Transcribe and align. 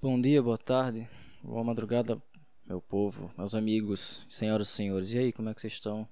Bom 0.00 0.20
dia, 0.20 0.40
boa 0.40 0.56
tarde, 0.56 1.08
boa 1.42 1.64
madrugada, 1.64 2.22
meu 2.64 2.80
povo, 2.80 3.34
meus 3.36 3.52
amigos, 3.52 4.24
senhoras 4.28 4.68
e 4.68 4.70
senhores. 4.70 5.12
E 5.12 5.18
aí, 5.18 5.32
como 5.32 5.48
é 5.48 5.54
que 5.54 5.60
vocês 5.60 5.72
estão? 5.72 6.08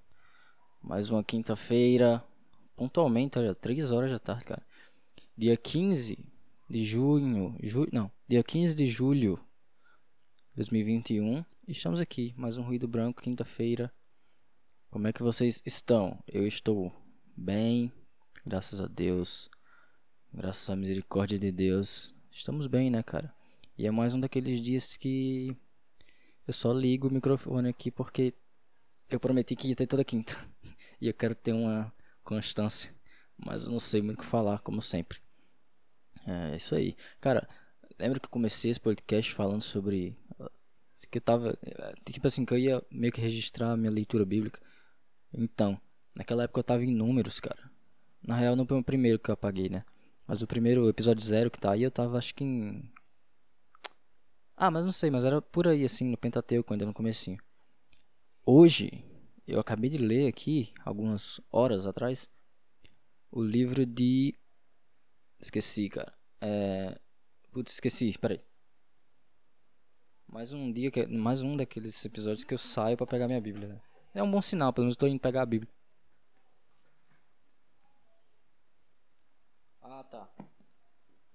Mais 0.82 1.08
uma 1.08 1.22
quinta-feira, 1.22 2.20
pontualmente, 2.74 3.38
olha, 3.38 3.54
3 3.54 3.92
horas 3.92 4.10
da 4.10 4.18
tarde, 4.18 4.44
cara. 4.44 4.66
Dia 5.38 5.56
15 5.56 6.18
de 6.68 6.82
junho, 6.82 7.56
ju, 7.62 7.86
não, 7.92 8.10
dia 8.28 8.42
15 8.42 8.74
de 8.74 8.88
julho 8.88 9.38
de 10.48 10.56
2021. 10.56 11.44
Estamos 11.68 12.00
aqui, 12.00 12.34
mais 12.36 12.56
um 12.56 12.64
Ruído 12.64 12.88
Branco, 12.88 13.22
quinta-feira. 13.22 13.94
Como 14.90 15.06
é 15.06 15.12
que 15.12 15.22
vocês 15.22 15.62
estão? 15.64 16.20
Eu 16.26 16.44
estou 16.44 16.92
bem, 17.36 17.92
graças 18.44 18.80
a 18.80 18.88
Deus, 18.88 19.48
graças 20.34 20.68
à 20.68 20.74
misericórdia 20.74 21.38
de 21.38 21.52
Deus. 21.52 22.12
Estamos 22.32 22.66
bem, 22.66 22.90
né, 22.90 23.00
cara? 23.04 23.35
E 23.78 23.86
é 23.86 23.90
mais 23.90 24.14
um 24.14 24.20
daqueles 24.20 24.60
dias 24.60 24.96
que 24.96 25.54
eu 26.46 26.52
só 26.52 26.72
ligo 26.72 27.08
o 27.08 27.12
microfone 27.12 27.68
aqui 27.68 27.90
porque 27.90 28.32
eu 29.10 29.20
prometi 29.20 29.54
que 29.54 29.68
ia 29.68 29.76
ter 29.76 29.86
toda 29.86 30.02
quinta. 30.02 30.34
e 30.98 31.08
eu 31.08 31.14
quero 31.14 31.34
ter 31.34 31.52
uma 31.52 31.92
constância. 32.24 32.94
Mas 33.36 33.64
eu 33.64 33.70
não 33.70 33.78
sei 33.78 34.00
muito 34.00 34.18
o 34.18 34.22
que 34.22 34.26
falar, 34.26 34.60
como 34.60 34.80
sempre. 34.80 35.18
É 36.26 36.56
isso 36.56 36.74
aí. 36.74 36.96
Cara, 37.20 37.46
lembra 37.98 38.18
que 38.18 38.26
eu 38.26 38.30
comecei 38.30 38.70
esse 38.70 38.80
podcast 38.80 39.34
falando 39.34 39.60
sobre. 39.60 40.16
Que 41.10 41.18
eu 41.18 41.22
tava. 41.22 41.58
Tipo 42.04 42.26
assim, 42.26 42.46
que 42.46 42.54
eu 42.54 42.58
ia 42.58 42.82
meio 42.90 43.12
que 43.12 43.20
registrar 43.20 43.72
a 43.72 43.76
minha 43.76 43.92
leitura 43.92 44.24
bíblica. 44.24 44.58
Então, 45.32 45.78
naquela 46.14 46.44
época 46.44 46.60
eu 46.60 46.64
tava 46.64 46.82
em 46.82 46.94
números, 46.94 47.40
cara. 47.40 47.70
Na 48.22 48.34
real, 48.36 48.56
não 48.56 48.66
foi 48.66 48.78
o 48.78 48.82
primeiro 48.82 49.18
que 49.18 49.30
eu 49.30 49.34
apaguei, 49.34 49.68
né? 49.68 49.84
Mas 50.26 50.40
o 50.40 50.46
primeiro 50.46 50.88
episódio 50.88 51.22
zero 51.22 51.50
que 51.50 51.60
tá 51.60 51.72
aí, 51.72 51.82
eu 51.82 51.90
tava 51.90 52.16
acho 52.16 52.34
que 52.34 52.42
em 52.42 52.90
ah, 54.56 54.70
mas 54.70 54.84
não 54.84 54.92
sei, 54.92 55.10
mas 55.10 55.24
era 55.24 55.42
por 55.42 55.68
aí 55.68 55.84
assim 55.84 56.06
no 56.06 56.16
Pentateuco, 56.16 56.72
ainda 56.72 56.86
no 56.86 56.94
comecinho. 56.94 57.38
Hoje, 58.44 59.04
eu 59.46 59.60
acabei 59.60 59.90
de 59.90 59.98
ler 59.98 60.28
aqui, 60.28 60.72
algumas 60.84 61.40
horas 61.50 61.86
atrás, 61.86 62.28
o 63.30 63.42
livro 63.42 63.84
de. 63.84 64.34
Esqueci, 65.38 65.88
cara. 65.88 66.12
É. 66.40 66.98
Putz, 67.52 67.74
esqueci, 67.74 68.16
peraí. 68.18 68.40
Mais 70.26 70.52
um 70.52 70.72
dia, 70.72 70.90
que... 70.90 71.06
mais 71.06 71.42
um 71.42 71.56
daqueles 71.56 72.04
episódios 72.04 72.44
que 72.44 72.52
eu 72.54 72.58
saio 72.58 72.96
para 72.96 73.06
pegar 73.06 73.26
minha 73.26 73.40
Bíblia. 73.40 73.68
Né? 73.68 73.80
É 74.14 74.22
um 74.22 74.30
bom 74.30 74.42
sinal, 74.42 74.72
pelo 74.72 74.84
menos 74.86 74.94
eu 74.96 75.00
tô 75.00 75.06
indo 75.06 75.20
pegar 75.20 75.42
a 75.42 75.46
Bíblia. 75.46 75.72
Ah, 79.80 80.02
tá. 80.04 80.28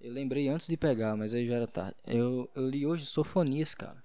Eu 0.04 0.12
lembrei 0.12 0.50
antes 0.50 0.68
de 0.68 0.76
pegar, 0.76 1.16
mas 1.16 1.32
aí 1.36 1.46
já 1.46 1.56
era 1.56 1.68
tarde. 1.68 1.96
Eu, 2.08 2.50
eu 2.56 2.68
li 2.68 2.88
hoje 2.88 3.06
Sofonias, 3.06 3.76
cara. 3.76 4.04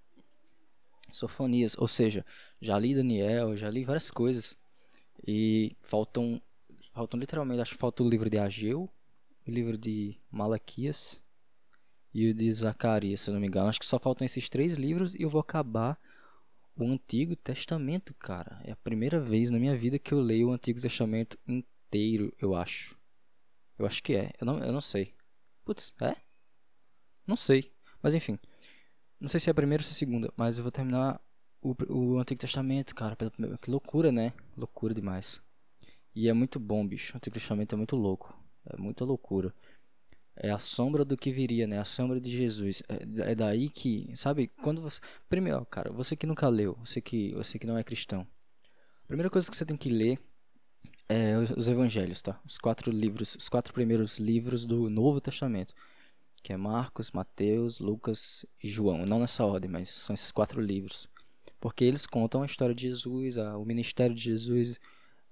Sofonias, 1.10 1.74
ou 1.78 1.88
seja, 1.88 2.24
já 2.60 2.78
li 2.78 2.94
Daniel, 2.94 3.56
já 3.56 3.70
li 3.70 3.82
várias 3.82 4.10
coisas. 4.10 4.58
E 5.26 5.74
faltam, 5.80 6.40
faltam 6.92 7.18
literalmente, 7.18 7.62
acho 7.62 7.72
que 7.72 7.80
falta 7.80 8.02
o 8.02 8.08
livro 8.08 8.28
de 8.28 8.38
Ageu, 8.38 8.90
o 9.46 9.50
livro 9.50 9.78
de 9.78 10.20
Malaquias 10.30 11.22
e 12.12 12.30
o 12.30 12.34
de 12.34 12.52
Zacarias, 12.52 13.22
se 13.22 13.30
eu 13.30 13.34
não 13.34 13.40
me 13.40 13.46
engano. 13.46 13.68
Acho 13.68 13.80
que 13.80 13.86
só 13.86 13.98
faltam 13.98 14.26
esses 14.26 14.50
três 14.50 14.74
livros 14.74 15.14
e 15.14 15.22
eu 15.22 15.30
vou 15.30 15.40
acabar 15.40 15.98
o 16.76 16.84
Antigo 16.84 17.34
Testamento, 17.34 18.12
cara. 18.12 18.60
É 18.64 18.72
a 18.72 18.76
primeira 18.76 19.18
vez 19.18 19.48
na 19.48 19.58
minha 19.58 19.74
vida 19.74 19.98
que 19.98 20.12
eu 20.12 20.20
leio 20.20 20.48
o 20.48 20.52
Antigo 20.52 20.78
Testamento 20.78 21.38
inteiro, 21.48 22.34
eu 22.38 22.54
acho. 22.54 22.98
Eu 23.78 23.86
acho 23.86 24.02
que 24.02 24.14
é, 24.14 24.32
eu 24.38 24.44
não, 24.44 24.58
eu 24.58 24.72
não 24.72 24.80
sei. 24.82 25.15
Putz, 25.66 25.92
é? 26.00 26.14
Não 27.26 27.36
sei. 27.36 27.72
Mas 28.00 28.14
enfim. 28.14 28.38
Não 29.18 29.28
sei 29.28 29.40
se 29.40 29.50
é 29.50 29.52
a 29.52 29.54
primeira 29.54 29.82
ou 29.82 29.84
se 29.84 29.90
é 29.90 29.94
a 29.94 29.96
segunda, 29.96 30.32
mas 30.36 30.56
eu 30.56 30.62
vou 30.62 30.70
terminar 30.70 31.20
o, 31.60 31.74
o 31.88 32.18
Antigo 32.18 32.40
Testamento, 32.40 32.94
cara. 32.94 33.16
Que 33.60 33.68
loucura, 33.68 34.12
né? 34.12 34.32
Loucura 34.56 34.94
demais. 34.94 35.42
E 36.14 36.28
é 36.28 36.32
muito 36.32 36.60
bom, 36.60 36.86
bicho. 36.86 37.12
O 37.12 37.16
Antigo 37.16 37.34
Testamento 37.34 37.74
é 37.74 37.76
muito 37.76 37.96
louco. 37.96 38.32
É 38.64 38.76
muita 38.80 39.04
loucura. 39.04 39.52
É 40.36 40.50
a 40.50 40.58
sombra 40.58 41.04
do 41.04 41.16
que 41.16 41.32
viria, 41.32 41.66
né? 41.66 41.80
A 41.80 41.84
sombra 41.84 42.20
de 42.20 42.30
Jesus. 42.30 42.84
É, 42.88 43.32
é 43.32 43.34
daí 43.34 43.68
que, 43.68 44.12
sabe, 44.14 44.46
quando 44.62 44.80
você. 44.80 45.00
Primeiro, 45.28 45.66
cara, 45.66 45.90
você 45.90 46.14
que 46.14 46.26
nunca 46.26 46.48
leu, 46.48 46.74
você 46.74 47.00
que, 47.00 47.34
você 47.34 47.58
que 47.58 47.66
não 47.66 47.76
é 47.76 47.82
cristão. 47.82 48.24
A 49.02 49.06
primeira 49.08 49.30
coisa 49.30 49.50
que 49.50 49.56
você 49.56 49.66
tem 49.66 49.76
que 49.76 49.88
ler 49.88 50.16
é, 51.08 51.36
os 51.38 51.68
evangelhos, 51.68 52.20
tá? 52.20 52.40
Os 52.44 52.58
quatro 52.58 52.90
livros, 52.90 53.36
os 53.36 53.48
quatro 53.48 53.72
primeiros 53.72 54.18
livros 54.18 54.64
do 54.64 54.88
Novo 54.88 55.20
Testamento, 55.20 55.74
que 56.42 56.52
é 56.52 56.56
Marcos, 56.56 57.10
Mateus, 57.12 57.78
Lucas 57.78 58.44
e 58.62 58.68
João. 58.68 59.04
Não 59.04 59.18
nessa 59.18 59.44
ordem, 59.44 59.70
mas 59.70 59.88
são 59.88 60.14
esses 60.14 60.32
quatro 60.32 60.60
livros, 60.60 61.08
porque 61.60 61.84
eles 61.84 62.06
contam 62.06 62.42
a 62.42 62.46
história 62.46 62.74
de 62.74 62.88
Jesus, 62.88 63.38
a, 63.38 63.56
o 63.56 63.64
ministério 63.64 64.14
de 64.14 64.22
Jesus, 64.22 64.80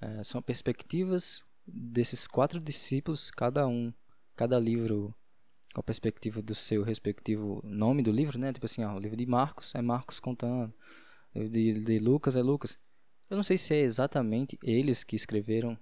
é, 0.01 0.23
são 0.23 0.41
perspectivas 0.43 1.43
desses 1.67 2.27
quatro 2.27 2.61
discípulos, 2.61 3.31
cada 3.31 3.67
um, 3.67 3.93
cada 4.37 4.59
livro 4.59 5.15
com 5.73 5.81
a 5.81 5.85
perspectiva 5.85 6.41
do 6.41 6.55
seu 6.55 6.85
respectivo 6.85 7.61
nome 7.65 8.03
do 8.03 8.13
livro, 8.13 8.39
né? 8.39 8.53
Tipo 8.53 8.67
assim, 8.67 8.85
ó, 8.85 8.95
o 8.95 8.99
livro 8.99 9.17
de 9.17 9.27
Marcos 9.27 9.75
é 9.75 9.83
Marcos 9.83 10.21
contando, 10.21 10.73
o 11.35 11.49
de, 11.49 11.81
de 11.81 11.99
Lucas 11.99 12.37
é 12.37 12.43
Lucas. 12.43 12.79
Eu 13.31 13.37
não 13.37 13.43
sei 13.43 13.57
se 13.57 13.75
é 13.75 13.81
exatamente 13.81 14.59
eles 14.63 15.03
que 15.03 15.17
escreveram. 15.17 15.79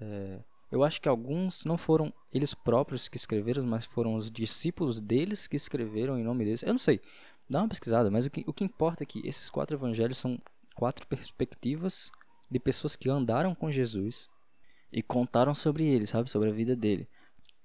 É, 0.00 0.40
eu 0.70 0.84
acho 0.84 1.00
que 1.00 1.08
alguns 1.08 1.64
não 1.64 1.76
foram 1.76 2.12
eles 2.32 2.54
próprios 2.54 3.08
que 3.08 3.16
escreveram, 3.16 3.64
mas 3.64 3.86
foram 3.86 4.14
os 4.14 4.30
discípulos 4.30 5.00
deles 5.00 5.48
que 5.48 5.56
escreveram 5.56 6.18
em 6.18 6.22
nome 6.22 6.44
deles. 6.44 6.62
Eu 6.62 6.72
não 6.72 6.78
sei. 6.78 7.00
Dá 7.48 7.60
uma 7.60 7.68
pesquisada, 7.68 8.10
mas 8.10 8.26
o 8.26 8.30
que, 8.30 8.44
o 8.46 8.52
que 8.52 8.62
importa 8.62 9.02
é 9.02 9.06
que 9.06 9.26
esses 9.26 9.50
quatro 9.50 9.76
evangelhos 9.76 10.18
são 10.18 10.38
quatro 10.76 11.06
perspectivas 11.08 12.10
de 12.48 12.60
pessoas 12.60 12.94
que 12.94 13.10
andaram 13.10 13.54
com 13.54 13.70
Jesus 13.70 14.28
e 14.92 15.02
contaram 15.02 15.54
sobre 15.54 15.84
ele, 15.84 16.06
sabe? 16.06 16.30
Sobre 16.30 16.48
a 16.48 16.52
vida 16.52 16.76
dele. 16.76 17.08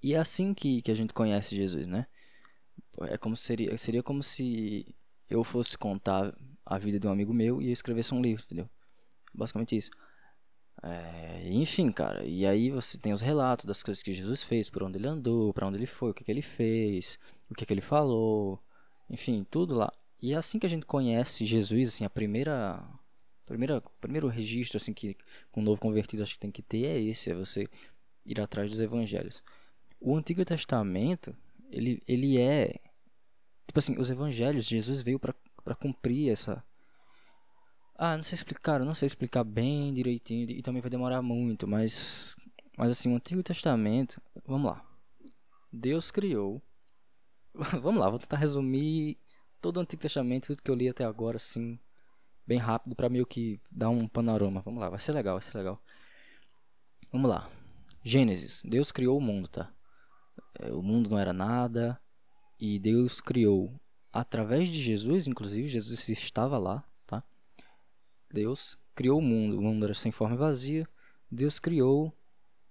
E 0.02 0.14
é 0.14 0.18
assim 0.18 0.52
que, 0.54 0.82
que 0.82 0.90
a 0.90 0.94
gente 0.94 1.12
conhece 1.12 1.54
Jesus, 1.54 1.86
né? 1.86 2.06
É 3.02 3.16
como 3.16 3.36
seria, 3.36 3.76
seria 3.76 4.02
como 4.02 4.22
se 4.22 4.86
eu 5.28 5.44
fosse 5.44 5.76
contar 5.76 6.36
a 6.64 6.78
vida 6.78 6.98
de 6.98 7.06
um 7.06 7.10
amigo 7.10 7.32
meu 7.32 7.60
e 7.60 7.66
eu 7.66 7.72
escrevesse 7.72 8.14
um 8.14 8.20
livro, 8.20 8.44
entendeu? 8.44 8.68
Basicamente 9.36 9.76
isso. 9.76 9.90
É, 10.82 11.42
enfim, 11.48 11.90
cara, 11.90 12.24
e 12.24 12.46
aí 12.46 12.70
você 12.70 12.98
tem 12.98 13.12
os 13.12 13.20
relatos 13.20 13.64
das 13.64 13.82
coisas 13.82 14.02
que 14.02 14.12
Jesus 14.12 14.44
fez, 14.44 14.70
por 14.70 14.82
onde 14.82 14.98
ele 14.98 15.06
andou, 15.06 15.52
para 15.52 15.66
onde 15.66 15.78
ele 15.78 15.86
foi, 15.86 16.10
o 16.10 16.14
que, 16.14 16.22
que 16.24 16.30
ele 16.30 16.42
fez, 16.42 17.18
o 17.50 17.54
que, 17.54 17.64
que 17.64 17.72
ele 17.72 17.80
falou, 17.80 18.60
enfim, 19.08 19.44
tudo 19.50 19.74
lá. 19.74 19.92
E 20.20 20.32
é 20.32 20.36
assim 20.36 20.58
que 20.58 20.66
a 20.66 20.68
gente 20.68 20.86
conhece 20.86 21.44
Jesus, 21.44 21.88
assim, 21.88 22.04
a 22.04 22.10
primeira, 22.10 22.82
primeira 23.44 23.80
primeiro 24.00 24.28
registro 24.28 24.76
assim 24.76 24.92
que 24.92 25.16
um 25.56 25.62
novo 25.62 25.80
convertido 25.80 26.22
acho 26.22 26.34
que 26.34 26.40
tem 26.40 26.50
que 26.50 26.62
ter 26.62 26.84
é 26.84 27.00
esse, 27.00 27.30
é 27.30 27.34
você 27.34 27.68
ir 28.24 28.40
atrás 28.40 28.70
dos 28.70 28.80
evangelhos. 28.80 29.42
O 30.00 30.16
Antigo 30.16 30.44
Testamento, 30.44 31.34
ele, 31.70 32.02
ele 32.06 32.38
é 32.38 32.80
tipo 33.66 33.78
assim, 33.78 33.98
os 33.98 34.10
evangelhos, 34.10 34.66
Jesus 34.66 35.02
veio 35.02 35.18
para 35.18 35.74
cumprir 35.74 36.30
essa 36.30 36.62
ah, 37.98 38.16
não 38.16 38.22
sei 38.22 38.34
explicar, 38.34 38.80
não 38.80 38.94
sei 38.94 39.06
explicar 39.06 39.44
bem 39.44 39.92
direitinho 39.92 40.50
e 40.50 40.62
também 40.62 40.82
vai 40.82 40.90
demorar 40.90 41.22
muito, 41.22 41.66
mas 41.66 42.36
mas 42.76 42.90
assim, 42.90 43.10
o 43.10 43.16
Antigo 43.16 43.42
Testamento, 43.42 44.20
vamos 44.46 44.70
lá. 44.70 44.84
Deus 45.72 46.10
criou. 46.10 46.62
vamos 47.80 47.98
lá, 47.98 48.10
vou 48.10 48.18
tentar 48.18 48.36
resumir 48.36 49.18
todo 49.62 49.78
o 49.78 49.80
Antigo 49.80 50.02
Testamento, 50.02 50.48
tudo 50.48 50.62
que 50.62 50.70
eu 50.70 50.74
li 50.74 50.88
até 50.88 51.04
agora 51.04 51.36
assim, 51.36 51.78
bem 52.46 52.58
rápido 52.58 52.94
para 52.94 53.08
meio 53.08 53.26
que 53.26 53.58
dar 53.70 53.88
um 53.88 54.06
panorama. 54.06 54.60
Vamos 54.60 54.80
lá, 54.80 54.90
vai 54.90 54.98
ser 54.98 55.12
legal, 55.12 55.36
vai 55.36 55.42
ser 55.42 55.56
legal. 55.56 55.82
Vamos 57.10 57.30
lá. 57.30 57.50
Gênesis, 58.04 58.62
Deus 58.62 58.92
criou 58.92 59.16
o 59.16 59.22
mundo, 59.22 59.48
tá? 59.48 59.72
É, 60.60 60.70
o 60.70 60.82
mundo 60.82 61.08
não 61.08 61.18
era 61.18 61.32
nada 61.32 61.98
e 62.60 62.78
Deus 62.78 63.22
criou 63.22 63.80
através 64.12 64.68
de 64.68 64.80
Jesus, 64.80 65.26
inclusive 65.26 65.66
Jesus 65.66 66.08
estava 66.10 66.58
lá, 66.58 66.84
Deus 68.36 68.76
criou 68.94 69.18
o 69.18 69.22
mundo. 69.22 69.58
O 69.58 69.62
mundo 69.62 69.86
era 69.86 69.94
sem 69.94 70.12
forma 70.12 70.34
e 70.34 70.38
vazia. 70.38 70.86
Deus 71.30 71.58
criou 71.58 72.14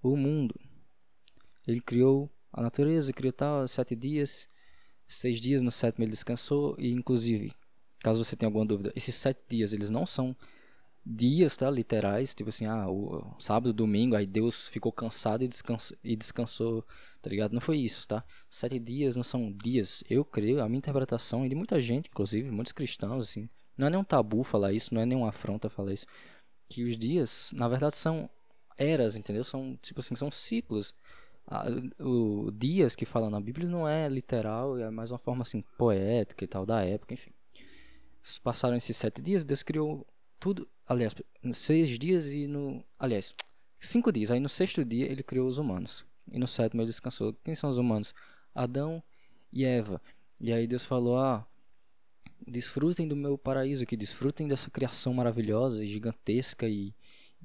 o 0.03 0.15
mundo. 0.15 0.53
Ele 1.67 1.81
criou 1.81 2.29
a 2.53 2.61
natureza, 2.61 3.11
criou 3.11 3.33
tal, 3.33 3.67
sete 3.67 3.95
dias. 3.95 4.47
Seis 5.07 5.41
dias, 5.41 5.63
no 5.63 5.71
sétimo 5.71 6.03
ele 6.03 6.11
descansou. 6.11 6.75
E, 6.77 6.91
inclusive, 6.91 7.51
caso 7.99 8.23
você 8.23 8.35
tenha 8.35 8.47
alguma 8.47 8.65
dúvida, 8.65 8.93
esses 8.95 9.15
sete 9.15 9.43
dias, 9.49 9.73
eles 9.73 9.89
não 9.89 10.05
são 10.05 10.35
dias, 11.03 11.57
tá? 11.57 11.67
Literais. 11.71 12.35
Tipo 12.35 12.49
assim, 12.49 12.67
ah, 12.67 12.87
o 12.87 13.35
sábado, 13.39 13.73
domingo, 13.73 14.15
aí 14.15 14.27
Deus 14.27 14.67
ficou 14.67 14.91
cansado 14.91 15.43
e 15.43 15.49
e 16.03 16.15
descansou, 16.15 16.85
tá 17.23 17.29
ligado? 17.29 17.53
Não 17.53 17.61
foi 17.61 17.79
isso, 17.79 18.07
tá? 18.07 18.23
Sete 18.51 18.77
dias 18.77 19.15
não 19.15 19.23
são 19.23 19.51
dias. 19.51 20.03
Eu 20.07 20.23
creio, 20.23 20.61
a 20.61 20.69
minha 20.69 20.77
interpretação, 20.77 21.43
e 21.43 21.49
de 21.49 21.55
muita 21.55 21.79
gente, 21.79 22.07
inclusive, 22.09 22.51
muitos 22.51 22.71
cristãos, 22.71 23.29
assim, 23.29 23.49
não 23.77 23.87
é 23.87 23.89
nenhum 23.89 24.03
tabu 24.03 24.43
falar 24.43 24.73
isso, 24.73 24.93
não 24.93 25.01
é 25.01 25.05
nenhuma 25.05 25.29
afronta 25.29 25.69
falar 25.69 25.93
isso. 25.93 26.05
Que 26.69 26.83
os 26.83 26.97
dias, 26.97 27.51
na 27.55 27.67
verdade, 27.67 27.95
são 27.95 28.29
eras, 28.77 29.15
entendeu? 29.15 29.43
São, 29.43 29.77
tipo 29.81 29.99
assim, 29.99 30.15
são 30.15 30.31
ciclos. 30.31 30.93
o 31.99 32.51
dias 32.51 32.95
que 32.95 33.05
fala 33.05 33.29
na 33.29 33.39
Bíblia 33.39 33.67
não 33.67 33.87
é 33.87 34.07
literal, 34.09 34.77
é 34.77 34.89
mais 34.89 35.11
uma 35.11 35.17
forma 35.19 35.41
assim 35.41 35.63
poética 35.77 36.43
e 36.43 36.47
tal 36.47 36.65
da 36.65 36.83
época, 36.83 37.13
enfim. 37.13 37.31
Passaram 38.43 38.75
esses 38.75 38.97
sete 38.97 39.21
dias, 39.21 39.45
Deus 39.45 39.61
criou 39.61 40.05
tudo, 40.39 40.67
aliás, 40.87 41.13
seis 41.53 41.99
dias 41.99 42.33
e 42.33 42.47
no, 42.47 42.83
aliás, 42.97 43.35
cinco 43.79 44.11
dias. 44.11 44.31
Aí 44.31 44.39
no 44.39 44.49
sexto 44.49 44.83
dia 44.83 45.05
ele 45.05 45.23
criou 45.23 45.47
os 45.47 45.57
humanos 45.57 46.05
e 46.31 46.39
no 46.39 46.47
sétimo 46.47 46.81
ele 46.81 46.87
descansou. 46.87 47.33
Quem 47.43 47.55
são 47.55 47.69
os 47.69 47.77
humanos? 47.77 48.13
Adão 48.53 49.03
e 49.51 49.65
Eva. 49.65 50.01
E 50.39 50.51
aí 50.51 50.67
Deus 50.67 50.85
falou: 50.85 51.17
ah, 51.17 51.45
desfrutem 52.47 53.07
do 53.07 53.15
meu 53.15 53.37
paraíso, 53.37 53.85
que 53.85 53.97
desfrutem 53.97 54.47
dessa 54.47 54.69
criação 54.69 55.13
maravilhosa 55.13 55.83
e 55.83 55.87
gigantesca 55.87 56.67
e 56.67 56.93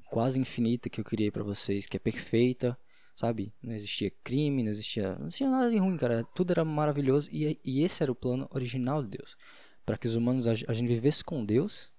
quase 0.05 0.39
infinita 0.39 0.89
que 0.89 0.99
eu 0.99 1.05
criei 1.05 1.31
para 1.31 1.43
vocês, 1.43 1.87
que 1.87 1.97
é 1.97 1.99
perfeita, 1.99 2.77
sabe? 3.15 3.53
Não 3.61 3.73
existia 3.73 4.11
crime, 4.23 4.63
não 4.63 4.71
existia, 4.71 5.15
não 5.17 5.27
existia 5.27 5.49
nada 5.49 5.69
de 5.69 5.77
ruim, 5.77 5.97
cara. 5.97 6.23
Tudo 6.35 6.51
era 6.51 6.65
maravilhoso 6.65 7.29
e, 7.31 7.59
e 7.63 7.83
esse 7.83 8.03
era 8.03 8.11
o 8.11 8.15
plano 8.15 8.47
original 8.51 9.03
de 9.03 9.17
Deus, 9.17 9.37
para 9.85 9.97
que 9.97 10.07
os 10.07 10.15
humanos 10.15 10.47
a, 10.47 10.51
a 10.51 10.73
gente 10.73 10.87
vivesse 10.87 11.23
com 11.23 11.45
Deus, 11.45 11.91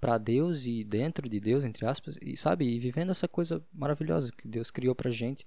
para 0.00 0.16
Deus 0.18 0.66
e 0.66 0.82
dentro 0.82 1.28
de 1.28 1.38
Deus, 1.38 1.64
entre 1.64 1.86
aspas, 1.86 2.16
e 2.22 2.36
sabe, 2.36 2.64
e 2.64 2.78
vivendo 2.78 3.10
essa 3.10 3.28
coisa 3.28 3.64
maravilhosa 3.72 4.32
que 4.32 4.48
Deus 4.48 4.70
criou 4.70 4.94
pra 4.94 5.10
gente. 5.10 5.46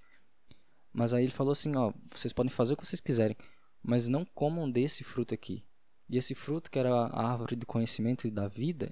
Mas 0.92 1.14
aí 1.14 1.24
ele 1.24 1.32
falou 1.32 1.52
assim, 1.52 1.76
ó, 1.76 1.92
vocês 2.14 2.32
podem 2.32 2.52
fazer 2.52 2.74
o 2.74 2.78
que 2.78 2.86
vocês 2.86 3.02
quiserem, 3.02 3.36
mas 3.82 4.08
não 4.08 4.24
comam 4.24 4.70
desse 4.70 5.04
fruto 5.04 5.34
aqui. 5.34 5.64
E 6.10 6.18
esse 6.18 6.36
fruto, 6.36 6.70
que 6.70 6.80
era 6.80 6.90
a 6.90 7.32
árvore 7.32 7.56
do 7.56 7.66
conhecimento 7.66 8.28
e 8.28 8.32
da 8.32 8.48
vida, 8.48 8.92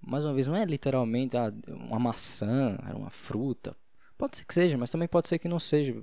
mais 0.00 0.24
uma 0.24 0.34
vez, 0.34 0.46
não 0.46 0.56
é 0.56 0.64
literalmente 0.64 1.36
ah, 1.36 1.52
uma 1.68 1.98
maçã, 1.98 2.76
era 2.84 2.96
uma 2.96 3.10
fruta. 3.10 3.76
Pode 4.18 4.36
ser 4.36 4.44
que 4.44 4.54
seja, 4.54 4.76
mas 4.76 4.90
também 4.90 5.08
pode 5.08 5.28
ser 5.28 5.38
que 5.38 5.48
não 5.48 5.58
seja. 5.58 5.94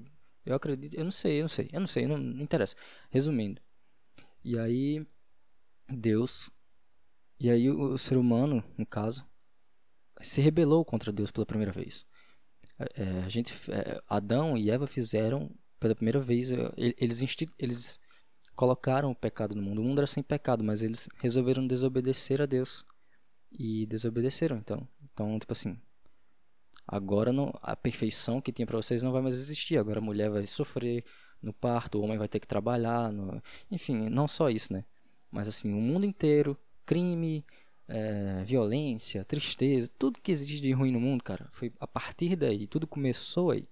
Eu 0.46 0.56
acredito, 0.56 0.96
eu 0.96 1.04
não 1.04 1.12
sei, 1.12 1.40
eu 1.40 1.44
não 1.44 1.50
sei, 1.50 1.70
eu 1.72 1.80
não 1.80 1.88
sei, 1.88 2.08
não, 2.08 2.18
não 2.18 2.44
interessa. 2.44 2.76
Resumindo. 3.10 3.62
E 4.44 4.58
aí, 4.58 5.06
Deus. 5.88 6.50
E 7.40 7.50
aí, 7.50 7.70
o, 7.70 7.94
o 7.94 7.98
ser 7.98 8.18
humano, 8.18 8.64
no 8.78 8.86
caso, 8.86 9.26
se 10.22 10.42
rebelou 10.42 10.84
contra 10.86 11.12
Deus 11.12 11.32
pela 11.32 11.46
primeira 11.46 11.72
vez. 11.72 12.06
É, 12.96 13.24
a 13.26 13.30
gente, 13.30 13.54
é, 13.72 14.02
Adão 14.08 14.58
e 14.58 14.70
Eva 14.72 14.88
fizeram 14.88 15.52
pela 15.80 15.96
primeira 15.96 16.20
vez, 16.20 16.52
é, 16.52 16.72
eles, 16.78 17.22
eles 17.58 18.00
colocaram 18.60 19.10
o 19.10 19.16
pecado 19.16 19.56
no 19.56 19.62
mundo. 19.62 19.80
O 19.80 19.86
mundo 19.86 20.00
era 20.00 20.06
sem 20.06 20.22
pecado, 20.22 20.62
mas 20.66 20.82
eles 20.82 21.08
resolveram 21.20 21.66
desobedecer 21.66 22.42
a 22.42 22.46
Deus. 22.46 22.86
E 23.50 23.86
desobedeceram, 23.86 24.58
então. 24.58 24.86
Então, 25.02 25.40
tipo 25.40 25.54
assim, 25.54 25.80
agora 26.86 27.32
não, 27.32 27.58
a 27.62 27.74
perfeição 27.74 28.42
que 28.42 28.52
tinha 28.52 28.66
para 28.66 28.76
vocês 28.76 29.02
não 29.02 29.14
vai 29.14 29.22
mais 29.22 29.36
existir. 29.36 29.78
Agora 29.78 30.00
a 30.00 30.02
mulher 30.02 30.30
vai 30.30 30.46
sofrer 30.46 31.06
no 31.42 31.54
parto, 31.54 31.98
o 32.00 32.02
homem 32.02 32.18
vai 32.18 32.28
ter 32.28 32.42
que 32.42 32.48
trabalhar, 32.48 33.14
no... 33.14 33.42
enfim, 33.72 34.10
não 34.10 34.28
só 34.28 34.50
isso, 34.50 34.74
né? 34.74 34.84
Mas 35.32 35.48
assim, 35.48 35.72
o 35.72 35.80
mundo 35.80 36.06
inteiro, 36.06 36.58
crime, 36.86 37.46
é, 37.88 38.44
violência, 38.44 39.24
tristeza, 39.24 39.90
tudo 39.98 40.20
que 40.20 40.34
existe 40.34 40.60
de 40.60 40.74
ruim 40.74 40.92
no 40.92 41.00
mundo, 41.00 41.24
cara, 41.24 41.48
foi 41.54 41.72
a 41.80 41.88
partir 41.88 42.36
daí, 42.36 42.68
tudo 42.68 42.86
começou 42.86 43.52
aí. 43.52 43.66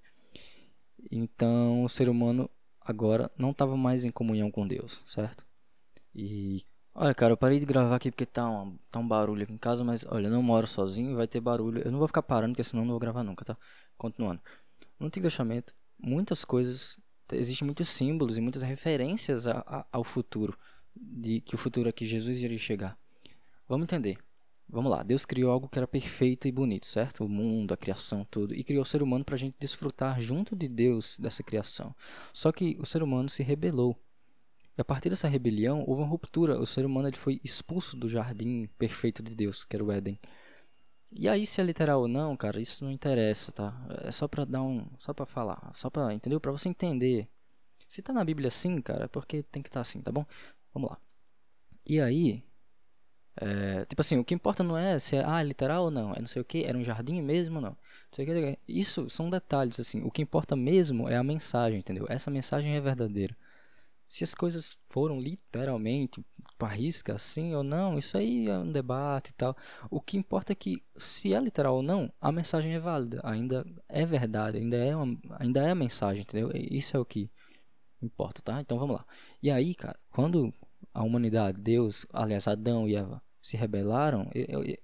Então, 1.12 1.84
o 1.84 1.89
ser 1.89 2.07
humano 2.07 2.50
agora 2.88 3.30
não 3.38 3.51
estava 3.51 3.75
mais 3.75 4.06
em 4.06 4.12
comunhão 4.12 4.50
com 4.50 4.66
Deus, 4.66 5.04
certo? 5.06 5.45
E 6.16 6.63
olha, 6.95 7.13
cara, 7.13 7.34
eu 7.34 7.38
parei 7.38 7.60
de 7.60 7.66
gravar 7.66 7.95
aqui 7.98 8.10
porque 8.10 8.25
tá 8.25 8.50
um, 8.50 8.78
tá 8.89 9.00
um 9.00 9.07
barulho 9.07 9.44
aqui 9.44 9.54
em 9.54 9.57
casa, 9.57 9.84
mas 9.84 10.06
olha, 10.10 10.28
eu 10.28 10.31
não 10.31 10.42
moro 10.42 10.66
sozinho, 10.66 11.16
vai 11.16 11.28
ter 11.28 11.42
barulho. 11.42 11.81
Eu 11.84 11.92
não 11.92 12.00
vou 12.00 12.07
ficar 12.07 12.24
parando, 12.24 12.54
porque 12.54 12.63
senão 12.63 12.84
não 12.84 12.92
vou 12.92 13.00
gravar 13.00 13.24
nunca, 13.24 13.44
tá? 13.44 13.57
Continuando. 13.98 14.42
No 15.00 15.07
Antigo 15.07 15.25
Testamento, 15.25 15.74
muitas 16.00 16.45
coisas, 16.45 16.98
existem 17.34 17.66
muitos 17.66 17.89
símbolos 17.89 18.38
e 18.38 18.42
muitas 18.42 18.62
referências 18.63 19.48
a, 19.48 19.60
a, 19.68 19.86
ao 19.92 20.04
futuro, 20.04 20.57
de 20.95 21.42
que 21.42 21.56
o 21.56 21.57
futuro 21.57 21.89
é 21.89 21.92
que 21.92 22.06
Jesus 22.06 22.42
iria 22.42 22.57
chegar. 22.57 22.98
Vamos 23.68 23.84
entender. 23.84 24.18
Vamos 24.69 24.92
lá, 24.92 25.02
Deus 25.02 25.25
criou 25.25 25.50
algo 25.52 25.69
que 25.69 25.80
era 25.80 25.88
perfeito 25.88 26.48
e 26.48 26.52
bonito, 26.52 26.86
certo? 26.86 27.24
O 27.24 27.30
mundo, 27.30 27.74
a 27.74 27.78
criação, 27.78 28.25
tudo. 28.30 28.54
E 28.54 28.64
criou 28.64 28.81
o 28.81 28.86
ser 28.86 29.02
humano 29.02 29.24
para 29.24 29.36
a 29.36 29.38
gente 29.38 29.56
desfrutar 29.58 30.19
junto 30.19 30.56
de 30.56 30.68
Deus 30.68 31.18
dessa 31.18 31.42
criação. 31.42 31.96
Só 32.34 32.52
que 32.52 32.78
o 32.80 32.86
ser 32.86 33.02
humano 33.02 33.30
se 33.30 33.44
rebelou. 33.44 33.98
E 34.78 34.81
a 34.81 34.86
partir 34.86 35.10
dessa 35.10 35.28
rebelião, 35.28 35.84
houve 35.88 36.02
uma 36.02 36.08
ruptura. 36.08 36.60
O 36.60 36.66
ser 36.66 36.86
humano 36.86 37.08
ele 37.08 37.16
foi 37.16 37.40
expulso 37.44 37.96
do 37.96 38.10
jardim 38.10 38.68
perfeito 38.78 39.24
de 39.24 39.34
Deus, 39.34 39.64
que 39.64 39.75
era 39.75 39.84
o 39.84 39.92
Éden. 39.92 40.19
E 41.12 41.30
aí, 41.30 41.46
se 41.46 41.62
é 41.62 41.63
literal 41.63 42.02
ou 42.02 42.08
não, 42.08 42.36
cara, 42.36 42.60
isso 42.60 42.84
não 42.84 42.92
interessa, 42.92 43.52
tá? 43.52 43.74
É 44.04 44.12
só 44.12 44.28
pra 44.28 44.44
dar 44.44 44.62
um. 44.62 44.86
Só 45.00 45.13
pra 45.13 45.25
falar. 45.25 45.72
Só 45.74 45.90
pra. 45.90 46.13
Entendeu? 46.13 46.40
Pra 46.40 46.52
você 46.52 46.70
entender. 46.70 47.28
Se 47.88 48.02
tá 48.02 48.12
na 48.13 48.24
Bíblia 48.24 48.50
assim, 48.50 48.81
cara, 48.81 49.06
é 49.06 49.08
porque 49.08 49.44
tem 49.44 49.63
que 49.63 49.70
estar 49.70 49.80
tá 49.80 49.81
assim, 49.81 50.02
tá 50.02 50.12
bom? 50.12 50.25
Vamos 50.74 50.90
lá. 50.92 51.00
E 51.86 52.02
aí, 52.02 52.44
é, 53.39 53.86
tipo 53.86 54.01
assim, 54.01 54.18
o 54.18 54.24
que 54.25 54.34
importa 54.34 54.63
não 54.63 54.78
é 54.78 54.98
se 55.00 55.16
é 55.16 55.24
ah, 55.24 55.42
literal 55.44 55.86
ou 55.86 55.92
não, 55.92 56.13
é 56.13 56.19
não 56.19 56.28
sei 56.28 56.42
o 56.42 56.45
que, 56.45 56.63
era 56.63 56.78
um 56.78 56.84
jardim 56.84 57.22
mesmo 57.22 57.57
ou 57.57 57.62
não. 57.62 57.78
não 58.18 58.57
isso 58.68 59.10
são 59.10 59.30
detalhes, 59.30 59.80
assim. 59.80 60.01
O 60.04 60.12
que 60.12 60.22
importa 60.22 60.56
mesmo 60.56 61.07
é 61.07 61.16
a 61.18 61.24
mensagem, 61.24 61.80
entendeu? 61.80 62.06
Essa 62.10 62.31
mensagem 62.31 62.75
é 62.75 62.81
verdadeira. 62.81 63.38
Se 64.07 64.24
as 64.24 64.34
coisas 64.34 64.78
foram 64.89 65.19
literalmente 65.19 66.25
para 66.57 66.69
risca 66.69 67.13
assim 67.13 67.54
ou 67.54 67.63
não, 67.63 67.98
isso 68.00 68.18
aí 68.18 68.50
é 68.50 68.57
um 68.57 68.72
debate 68.72 69.30
e 69.31 69.34
tal. 69.34 69.56
O 69.92 70.01
que 70.01 70.18
importa 70.18 70.54
é 70.54 70.56
que 70.56 70.81
se 70.95 71.34
é 71.34 71.39
literal 71.39 71.75
ou 71.75 71.84
não, 71.84 72.12
a 72.19 72.31
mensagem 72.31 72.74
é 72.74 72.80
válida, 72.80 73.19
ainda 73.24 73.66
é 73.89 74.06
verdade, 74.06 74.57
ainda 74.57 74.78
é 74.78 74.95
uma, 74.95 75.19
ainda 75.39 75.62
é 75.62 75.72
a 75.72 75.75
mensagem, 75.75 76.22
entendeu? 76.22 76.50
Isso 76.54 76.95
é 76.95 77.00
o 77.00 77.06
que 77.06 77.30
importa, 78.01 78.42
tá? 78.42 78.62
Então 78.62 78.80
vamos 78.80 78.95
lá. 78.95 79.06
E 79.44 79.51
aí, 79.51 79.75
cara, 79.75 80.00
quando 80.10 80.54
a 80.94 81.04
humanidade, 81.04 81.60
Deus, 81.60 82.06
aliás, 82.13 82.48
Adão 82.48 82.88
e 82.88 82.95
Eva 82.95 83.22
se 83.48 83.56
rebelaram, 83.56 84.30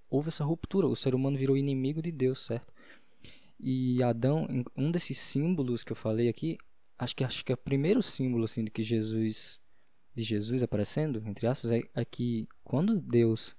houve 0.09 0.29
essa 0.29 0.43
ruptura. 0.43 0.87
O 0.87 0.95
ser 0.95 1.13
humano 1.13 1.37
virou 1.37 1.57
inimigo 1.57 2.01
de 2.01 2.11
Deus, 2.11 2.45
certo? 2.45 2.73
E 3.59 4.01
Adão, 4.01 4.47
um 4.75 4.89
desses 4.89 5.17
símbolos 5.17 5.83
que 5.83 5.91
eu 5.91 5.95
falei 5.95 6.29
aqui, 6.29 6.57
acho 6.97 7.15
que 7.15 7.23
acho 7.23 7.43
que 7.43 7.51
é 7.51 7.55
o 7.55 7.57
primeiro 7.57 8.01
símbolo 8.01 8.45
assim 8.45 8.63
de 8.63 8.71
que 8.71 8.83
Jesus 8.83 9.59
de 10.15 10.23
Jesus 10.23 10.61
aparecendo, 10.61 11.23
entre 11.25 11.47
aspas, 11.47 11.71
é, 11.71 11.81
é 11.95 12.05
que 12.05 12.47
quando 12.63 13.01
Deus, 13.01 13.55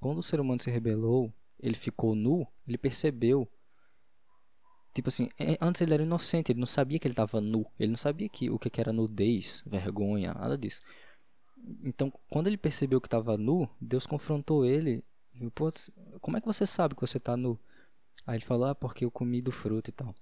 quando 0.00 0.18
o 0.18 0.22
ser 0.22 0.40
humano 0.40 0.58
se 0.58 0.70
rebelou, 0.70 1.30
ele 1.60 1.74
ficou 1.74 2.14
nu, 2.14 2.46
ele 2.66 2.78
percebeu 2.78 3.46
Tipo 4.94 5.08
assim, 5.08 5.28
é, 5.38 5.58
antes 5.60 5.82
ele 5.82 5.92
era 5.92 6.04
inocente, 6.04 6.52
ele 6.52 6.60
não 6.60 6.68
sabia 6.68 7.00
que 7.00 7.06
ele 7.08 7.12
estava 7.12 7.40
nu, 7.40 7.66
ele 7.80 7.90
não 7.90 7.96
sabia 7.96 8.28
que 8.28 8.48
o 8.48 8.60
que 8.60 8.80
era 8.80 8.92
nudez, 8.92 9.60
vergonha, 9.66 10.32
nada 10.32 10.56
disso. 10.56 10.80
Então, 11.82 12.12
quando 12.28 12.46
ele 12.46 12.56
percebeu 12.56 13.00
que 13.00 13.06
estava 13.06 13.36
nu, 13.38 13.68
Deus 13.80 14.06
confrontou 14.06 14.64
ele. 14.64 15.02
Pô, 15.54 15.70
como 16.20 16.36
é 16.36 16.40
que 16.40 16.46
você 16.46 16.66
sabe 16.66 16.94
que 16.94 17.00
você 17.00 17.16
está 17.16 17.36
nu? 17.36 17.58
Aí 18.26 18.36
ele 18.36 18.44
falou, 18.44 18.66
ah, 18.66 18.74
porque 18.74 19.04
eu 19.04 19.10
comi 19.10 19.42
do 19.42 19.50
fruto 19.50 19.90
e 19.90 19.92
tal. 19.92 20.14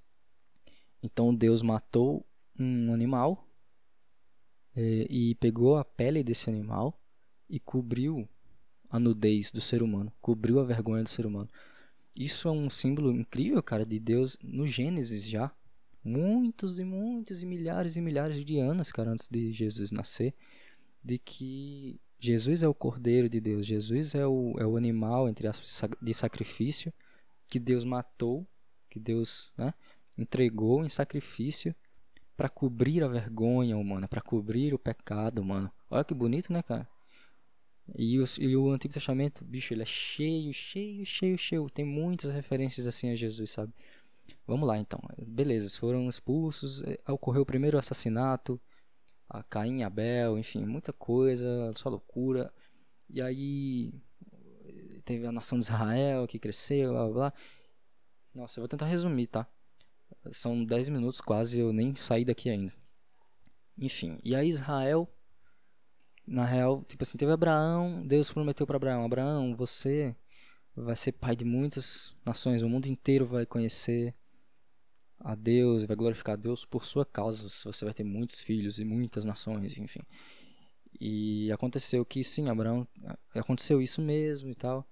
Então 1.03 1.35
Deus 1.35 1.63
matou 1.63 2.25
um 2.59 2.93
animal 2.93 3.47
é, 4.75 5.07
e 5.11 5.35
pegou 5.37 5.77
a 5.77 5.85
pele 5.85 6.23
desse 6.23 6.49
animal 6.49 6.99
e 7.49 7.59
cobriu 7.59 8.29
a 8.89 8.99
nudez 8.99 9.51
do 9.51 9.61
ser 9.61 9.83
humano, 9.83 10.13
cobriu 10.21 10.61
a 10.61 10.65
vergonha 10.65 11.03
do 11.03 11.09
ser 11.09 11.27
humano. 11.27 11.49
Isso 12.15 12.47
é 12.47 12.51
um 12.51 12.69
símbolo 12.69 13.11
incrível, 13.11 13.63
cara, 13.63 13.87
de 13.87 13.99
Deus 13.99 14.37
no 14.43 14.67
Gênesis 14.67 15.27
já. 15.27 15.51
Muitos 16.05 16.79
e 16.79 16.85
muitos 16.85 17.43
e 17.43 17.47
milhares 17.47 17.97
e 17.97 18.01
milhares 18.01 18.45
de 18.45 18.59
anos, 18.59 18.91
cara, 18.91 19.11
antes 19.11 19.29
de 19.29 19.51
Jesus 19.53 19.93
nascer 19.93 20.35
de 21.03 21.19
que 21.19 22.01
Jesus 22.19 22.63
é 22.63 22.69
o 22.69 22.75
Cordeiro 22.75 23.29
de 23.29 23.41
Deus, 23.41 23.67
Jesus 23.67 24.15
é 24.15 24.27
o, 24.27 24.55
é 24.59 24.67
o 24.67 24.77
animal, 24.77 25.29
entre 25.29 25.49
aspas, 25.49 25.83
de 26.01 26.15
sacrifício 26.15 26.93
que 27.49 27.59
Deus 27.59 27.85
matou, 27.85 28.47
que 28.89 29.01
Deus 29.01 29.53
né, 29.57 29.75
entregou 30.17 30.85
em 30.85 30.89
sacrifício 30.89 31.75
para 32.37 32.49
cobrir 32.49 33.03
a 33.03 33.09
vergonha 33.09 33.77
humana, 33.77 34.09
para 34.09 34.21
cobrir 34.21 34.73
o 34.73 34.79
pecado 34.79 35.41
humano. 35.41 35.71
Olha 35.91 36.05
que 36.05 36.15
bonito, 36.15 36.53
né, 36.53 36.63
cara? 36.63 36.89
E, 37.97 38.19
os, 38.19 38.39
e 38.39 38.57
o 38.57 38.71
Antigo 38.71 38.95
Testamento, 38.95 39.45
bicho, 39.45 39.75
ele 39.75 39.83
é 39.83 39.87
cheio, 39.87 40.53
cheio, 40.53 41.05
cheio, 41.05 41.37
cheio. 41.37 41.67
Tem 41.71 41.85
muitas 41.85 42.33
referências 42.33 42.87
assim 42.87 43.11
a 43.11 43.15
Jesus, 43.15 43.51
sabe? 43.51 43.73
Vamos 44.47 44.67
lá 44.67 44.79
então. 44.79 45.01
Beleza, 45.27 45.79
foram 45.79 46.09
expulsos, 46.09 46.83
eh, 46.85 46.99
ocorreu 47.09 47.43
o 47.43 47.47
primeiro 47.47 47.79
assassinato, 47.79 48.61
a 49.33 49.43
Caim 49.43 49.79
e 49.81 49.83
Abel, 49.83 50.39
enfim, 50.39 50.67
muita 50.67 50.93
coisa, 50.93 51.73
só 51.75 51.89
loucura. 51.89 52.53
E 53.09 53.21
aí 53.23 53.95
teve 55.05 55.27
a 55.27 55.33
nação 55.33 55.59
de 55.59 55.65
Israel 55.65 56.27
que 56.27 56.39
cresceu, 56.39 56.93
blá 56.93 57.05
blá. 57.05 57.13
blá. 57.13 57.33
Nossa, 58.35 58.61
eu 58.61 58.63
vou 58.63 58.69
tentar 58.69 58.87
resumir, 58.87 59.27
tá? 59.27 59.47
São 60.31 60.63
10 60.63 60.91
minutos 60.91 61.21
quase, 61.21 61.59
eu 61.59 61.73
nem 61.73 61.97
saí 61.97 62.25
daqui 62.25 62.51
ainda. 62.51 62.73
Enfim, 63.79 64.19
e 64.23 64.37
aí 64.37 64.49
Israel, 64.49 65.09
na 66.27 66.45
real, 66.45 66.85
tipo 66.85 67.03
assim, 67.03 67.17
teve 67.17 67.33
Abraão, 67.33 68.07
Deus 68.07 68.31
prometeu 68.31 68.67
para 68.67 68.77
Abraão: 68.77 69.05
Abraão, 69.05 69.57
você 69.57 70.15
vai 70.77 70.95
ser 70.95 71.13
pai 71.13 71.35
de 71.35 71.45
muitas 71.45 72.15
nações, 72.25 72.63
o 72.63 72.69
mundo 72.69 72.87
inteiro 72.87 73.25
vai 73.25 73.47
conhecer 73.47 74.15
a 75.25 75.35
Deus, 75.35 75.85
vai 75.85 75.97
glorificar 75.97 76.35
a 76.35 76.37
Deus 76.37 76.65
por 76.65 76.85
sua 76.85 77.07
causa. 77.07 77.49
Você 77.49 77.85
vai 77.85 77.95
ter 77.95 78.05
muitos 78.05 78.41
filhos 78.41 78.79
e 78.79 78.85
muitas 78.85 79.25
nações, 79.25 79.79
enfim. 79.79 80.01
E 81.01 81.51
aconteceu 81.53 82.05
que 82.05 82.23
sim, 82.23 82.49
Abraão, 82.49 82.87
aconteceu 83.35 83.81
isso 83.81 84.03
mesmo 84.03 84.51
e 84.51 84.55
tal. 84.55 84.87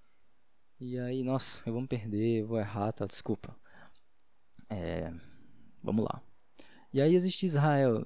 E 0.78 0.98
aí, 0.98 1.22
nossa, 1.22 1.62
eu 1.66 1.72
vou 1.72 1.82
me 1.82 1.88
perder, 1.88 2.40
eu 2.40 2.46
vou 2.46 2.58
errar, 2.58 2.92
tá? 2.92 3.06
Desculpa. 3.06 3.54
É, 4.68 5.12
vamos 5.82 6.04
lá. 6.04 6.22
E 6.92 7.00
aí 7.00 7.14
existe 7.14 7.44
Israel. 7.44 8.04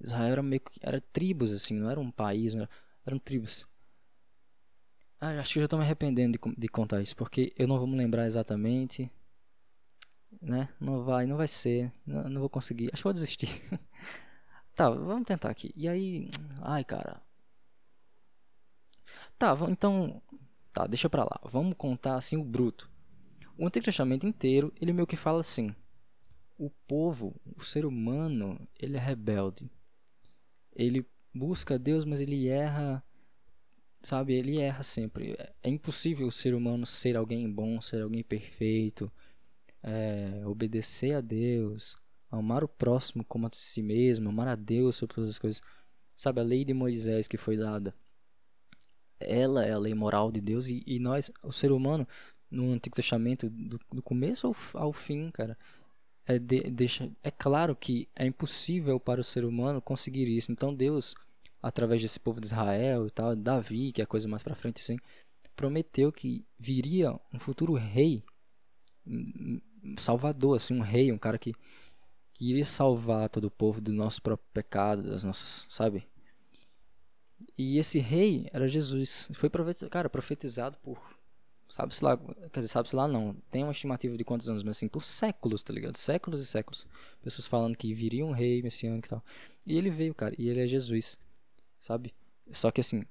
Israel 0.00 0.32
era 0.32 0.42
meio 0.42 0.60
que 0.60 0.78
era 0.80 1.00
tribos 1.00 1.52
assim, 1.52 1.74
não 1.74 1.90
era 1.90 2.00
um 2.00 2.10
país, 2.10 2.54
era, 2.54 2.68
eram 3.04 3.18
tribos. 3.18 3.66
Ah, 5.20 5.38
acho 5.40 5.54
que 5.54 5.58
eu 5.58 5.62
já 5.62 5.66
estou 5.66 5.78
me 5.78 5.84
arrependendo 5.84 6.38
de, 6.38 6.56
de 6.56 6.68
contar 6.68 7.00
isso, 7.00 7.16
porque 7.16 7.52
eu 7.56 7.66
não 7.66 7.78
vou 7.78 7.86
me 7.86 7.96
lembrar 7.96 8.26
exatamente 8.26 9.10
né? 10.44 10.68
Não 10.78 11.02
vai, 11.02 11.26
não 11.26 11.36
vai 11.36 11.48
ser, 11.48 11.92
não, 12.06 12.24
não 12.24 12.40
vou 12.40 12.50
conseguir. 12.50 12.90
Acho 12.92 13.02
que 13.02 13.04
vou 13.04 13.12
desistir. 13.12 13.48
tá, 14.74 14.90
vamos 14.90 15.24
tentar 15.24 15.50
aqui. 15.50 15.72
E 15.74 15.88
aí, 15.88 16.28
ai, 16.60 16.84
cara. 16.84 17.20
Tá, 19.38 19.56
então, 19.68 20.22
tá, 20.72 20.86
deixa 20.86 21.08
pra 21.08 21.24
lá. 21.24 21.40
Vamos 21.44 21.74
contar 21.76 22.16
assim 22.16 22.36
o 22.36 22.44
bruto. 22.44 22.90
O 23.56 23.66
Antigo 23.66 23.84
Testamento 23.84 24.26
inteiro, 24.26 24.72
ele 24.80 24.92
meio 24.92 25.06
que 25.06 25.16
fala 25.16 25.40
assim: 25.40 25.74
o 26.58 26.70
povo, 26.86 27.34
o 27.56 27.64
ser 27.64 27.86
humano, 27.86 28.60
ele 28.78 28.96
é 28.96 29.00
rebelde. 29.00 29.70
Ele 30.72 31.06
busca 31.32 31.78
Deus, 31.78 32.04
mas 32.04 32.20
ele 32.20 32.48
erra, 32.48 33.02
sabe? 34.02 34.34
Ele 34.34 34.60
erra 34.60 34.82
sempre. 34.82 35.36
É 35.62 35.70
impossível 35.70 36.26
o 36.26 36.32
ser 36.32 36.54
humano 36.54 36.84
ser 36.84 37.16
alguém 37.16 37.50
bom, 37.50 37.80
ser 37.80 38.02
alguém 38.02 38.22
perfeito 38.22 39.10
é, 39.84 40.42
obedecer 40.46 41.14
a 41.14 41.20
Deus, 41.20 41.96
amar 42.30 42.64
o 42.64 42.68
próximo 42.68 43.22
como 43.24 43.46
a 43.46 43.50
si 43.52 43.82
mesmo, 43.82 44.30
amar 44.30 44.48
a 44.48 44.56
Deus 44.56 44.96
sobre 44.96 45.14
todas 45.14 45.30
as 45.30 45.38
coisas. 45.38 45.62
Sabe, 46.16 46.40
a 46.40 46.44
lei 46.44 46.64
de 46.64 46.72
Moisés 46.72 47.28
que 47.28 47.36
foi 47.36 47.56
dada, 47.56 47.94
ela 49.20 49.64
é 49.64 49.72
a 49.72 49.78
lei 49.78 49.94
moral 49.94 50.32
de 50.32 50.40
Deus 50.40 50.68
e, 50.68 50.82
e 50.86 50.98
nós, 50.98 51.30
o 51.42 51.52
ser 51.52 51.70
humano, 51.70 52.08
no 52.50 52.72
Antigo 52.72 52.96
Testamento, 52.96 53.50
do, 53.50 53.78
do 53.92 54.02
começo 54.02 54.46
ao, 54.46 54.56
ao, 54.74 54.92
fim, 54.92 55.30
cara, 55.30 55.58
é, 56.24 56.38
de, 56.38 56.62
deixa, 56.70 57.10
é 57.22 57.30
claro 57.30 57.76
que 57.76 58.08
é 58.16 58.24
impossível 58.26 58.98
para 58.98 59.20
o 59.20 59.24
ser 59.24 59.44
humano 59.44 59.82
conseguir 59.82 60.28
isso. 60.28 60.50
Então 60.50 60.74
Deus, 60.74 61.14
através 61.60 62.00
desse 62.00 62.18
povo 62.18 62.40
de 62.40 62.46
Israel 62.46 63.06
e 63.06 63.10
tal, 63.10 63.36
Davi, 63.36 63.92
que 63.92 64.00
é 64.00 64.04
a 64.04 64.06
coisa 64.06 64.28
mais 64.28 64.42
para 64.42 64.54
frente 64.54 64.80
assim, 64.80 64.96
prometeu 65.56 66.10
que 66.12 66.44
viria 66.58 67.18
um 67.32 67.38
futuro 67.38 67.74
rei 67.74 68.22
salvador, 69.98 70.56
assim, 70.56 70.74
um 70.74 70.80
rei, 70.80 71.12
um 71.12 71.18
cara 71.18 71.38
que, 71.38 71.54
que 72.32 72.50
iria 72.50 72.64
salvar 72.64 73.28
todo 73.28 73.44
o 73.44 73.50
povo 73.50 73.80
do 73.80 73.92
nosso 73.92 74.22
próprio 74.22 74.48
pecado, 74.52 75.02
das 75.02 75.24
nossas, 75.24 75.66
sabe? 75.68 76.06
E 77.56 77.78
esse 77.78 77.98
rei 77.98 78.48
era 78.52 78.66
Jesus. 78.66 79.28
Foi, 79.34 79.50
cara, 79.90 80.08
profetizado 80.08 80.78
por, 80.78 81.00
sabe-se 81.68 82.04
lá, 82.04 82.16
quer 82.52 82.60
dizer, 82.60 82.72
sabe-se 82.72 82.96
lá 82.96 83.06
não, 83.06 83.34
tem 83.50 83.62
uma 83.62 83.72
estimativa 83.72 84.16
de 84.16 84.24
quantos 84.24 84.48
anos, 84.48 84.62
mas 84.62 84.76
assim, 84.76 84.88
por 84.88 85.04
séculos, 85.04 85.62
tá 85.62 85.72
ligado? 85.72 85.96
Séculos 85.96 86.40
e 86.40 86.46
séculos. 86.46 86.86
Pessoas 87.22 87.46
falando 87.46 87.76
que 87.76 87.92
viria 87.94 88.24
um 88.24 88.32
rei 88.32 88.62
messiânico 88.62 89.06
e 89.06 89.10
tal. 89.10 89.24
E 89.66 89.76
ele 89.76 89.90
veio, 89.90 90.14
cara, 90.14 90.34
e 90.38 90.48
ele 90.48 90.60
é 90.60 90.66
Jesus, 90.66 91.18
sabe? 91.80 92.14
Só 92.50 92.70
que 92.70 92.80
assim, 92.80 93.04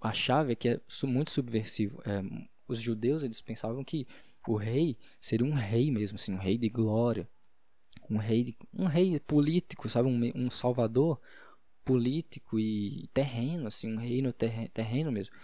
a 0.00 0.12
chave 0.12 0.52
é 0.52 0.56
que 0.56 0.68
é 0.68 0.80
muito 1.04 1.30
subversivo. 1.30 2.02
É, 2.04 2.22
os 2.66 2.80
judeus, 2.80 3.22
eles 3.22 3.40
pensavam 3.40 3.84
que 3.84 4.06
o 4.52 4.56
rei 4.56 4.96
seria 5.20 5.46
um 5.46 5.54
rei 5.54 5.90
mesmo, 5.90 6.16
assim, 6.16 6.32
um 6.32 6.38
rei 6.38 6.58
de 6.58 6.68
glória, 6.68 7.28
um 8.10 8.16
rei, 8.18 8.44
de, 8.44 8.56
um 8.72 8.86
rei 8.86 9.18
político, 9.20 9.88
sabe, 9.88 10.08
um, 10.08 10.32
um 10.34 10.50
salvador 10.50 11.20
político 11.84 12.58
e 12.58 13.08
terreno, 13.12 13.66
assim, 13.66 13.92
um 13.92 13.98
reino 13.98 14.32
terreno, 14.32 15.12
mesmo. 15.12 15.34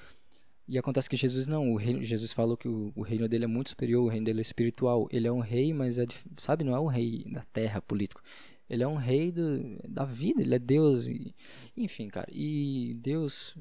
E 0.66 0.78
acontece 0.78 1.10
que 1.10 1.16
Jesus 1.16 1.46
não, 1.46 1.74
reino, 1.74 2.02
Jesus 2.02 2.32
falou 2.32 2.56
que 2.56 2.68
o, 2.68 2.92
o, 2.94 3.02
reino 3.02 3.28
dele 3.28 3.44
é 3.44 3.48
muito 3.48 3.70
superior, 3.70 4.04
o 4.04 4.08
reino 4.08 4.24
dele 4.24 4.40
é 4.40 4.42
espiritual. 4.42 5.08
Ele 5.10 5.26
é 5.26 5.32
um 5.32 5.40
rei, 5.40 5.72
mas 5.72 5.98
é, 5.98 6.06
sabe, 6.36 6.64
não 6.64 6.74
é 6.74 6.80
um 6.80 6.86
rei 6.86 7.24
da 7.32 7.42
terra 7.52 7.82
político. 7.82 8.22
Ele 8.68 8.84
é 8.84 8.86
um 8.86 8.94
rei 8.94 9.32
do, 9.32 9.76
da 9.88 10.04
vida, 10.04 10.40
ele 10.40 10.54
é 10.54 10.58
Deus. 10.58 11.08
E, 11.08 11.34
enfim, 11.76 12.06
cara. 12.08 12.28
E 12.32 12.94
Deus 12.98 13.56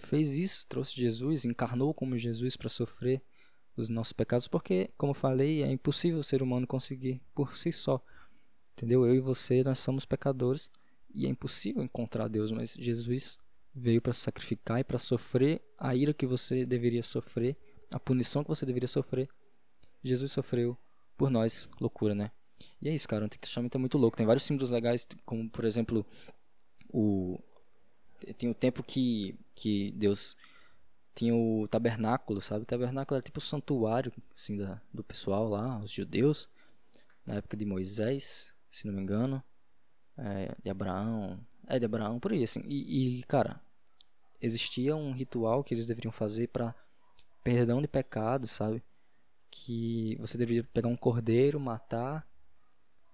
fez 0.00 0.36
isso, 0.36 0.66
trouxe 0.66 0.96
Jesus, 0.96 1.44
encarnou 1.44 1.94
como 1.94 2.18
Jesus 2.18 2.56
para 2.56 2.68
sofrer 2.68 3.22
os 3.76 3.88
nossos 3.88 4.12
pecados, 4.12 4.48
porque, 4.48 4.90
como 4.96 5.14
falei, 5.14 5.62
é 5.62 5.70
impossível 5.70 6.20
o 6.20 6.24
ser 6.24 6.42
humano 6.42 6.66
conseguir 6.66 7.20
por 7.34 7.56
si 7.56 7.72
só. 7.72 8.02
Entendeu? 8.72 9.06
Eu 9.06 9.14
e 9.14 9.20
você, 9.20 9.62
nós 9.62 9.78
somos 9.78 10.04
pecadores 10.04 10.70
e 11.12 11.26
é 11.26 11.28
impossível 11.28 11.82
encontrar 11.82 12.28
Deus, 12.28 12.50
mas 12.50 12.74
Jesus 12.74 13.38
veio 13.74 14.00
para 14.00 14.12
sacrificar 14.12 14.80
e 14.80 14.84
para 14.84 14.98
sofrer 14.98 15.62
a 15.78 15.94
ira 15.94 16.12
que 16.12 16.26
você 16.26 16.64
deveria 16.66 17.02
sofrer, 17.02 17.56
a 17.92 17.98
punição 17.98 18.42
que 18.42 18.48
você 18.48 18.66
deveria 18.66 18.88
sofrer. 18.88 19.28
Jesus 20.02 20.32
sofreu 20.32 20.76
por 21.16 21.30
nós. 21.30 21.68
Loucura, 21.80 22.14
né? 22.14 22.30
E 22.80 22.88
é 22.88 22.94
isso, 22.94 23.08
cara. 23.08 23.24
O 23.24 23.28
Testamento 23.28 23.74
é 23.74 23.78
muito 23.78 23.98
louco. 23.98 24.16
Tem 24.16 24.26
vários 24.26 24.44
símbolos 24.44 24.70
legais, 24.70 25.06
como, 25.24 25.48
por 25.48 25.64
exemplo, 25.64 26.04
o 26.88 27.38
tem 28.36 28.50
o 28.50 28.54
tempo 28.54 28.82
que, 28.82 29.34
que 29.54 29.92
Deus 29.92 30.36
tinha 31.20 31.34
o 31.34 31.68
tabernáculo, 31.68 32.40
sabe? 32.40 32.62
O 32.62 32.66
tabernáculo 32.66 33.16
era 33.16 33.22
tipo 33.22 33.40
o 33.40 33.42
santuário 33.42 34.10
assim, 34.34 34.56
da, 34.56 34.80
do 34.90 35.04
pessoal 35.04 35.46
lá, 35.50 35.78
os 35.78 35.92
judeus, 35.92 36.48
na 37.26 37.34
época 37.34 37.58
de 37.58 37.66
Moisés, 37.66 38.54
se 38.70 38.86
não 38.86 38.94
me 38.94 39.02
engano, 39.02 39.42
é, 40.16 40.56
de 40.62 40.70
Abraão, 40.70 41.38
é 41.66 41.78
de 41.78 41.84
Abraão, 41.84 42.18
por 42.18 42.32
aí, 42.32 42.42
assim. 42.42 42.62
E, 42.66 43.18
e, 43.18 43.22
cara, 43.24 43.60
existia 44.40 44.96
um 44.96 45.12
ritual 45.12 45.62
que 45.62 45.74
eles 45.74 45.86
deveriam 45.86 46.10
fazer 46.10 46.48
para 46.48 46.74
perdão 47.44 47.82
de 47.82 47.88
pecados, 47.88 48.50
sabe? 48.50 48.82
Que 49.50 50.16
você 50.20 50.38
deveria 50.38 50.64
pegar 50.72 50.88
um 50.88 50.96
cordeiro, 50.96 51.60
matar, 51.60 52.26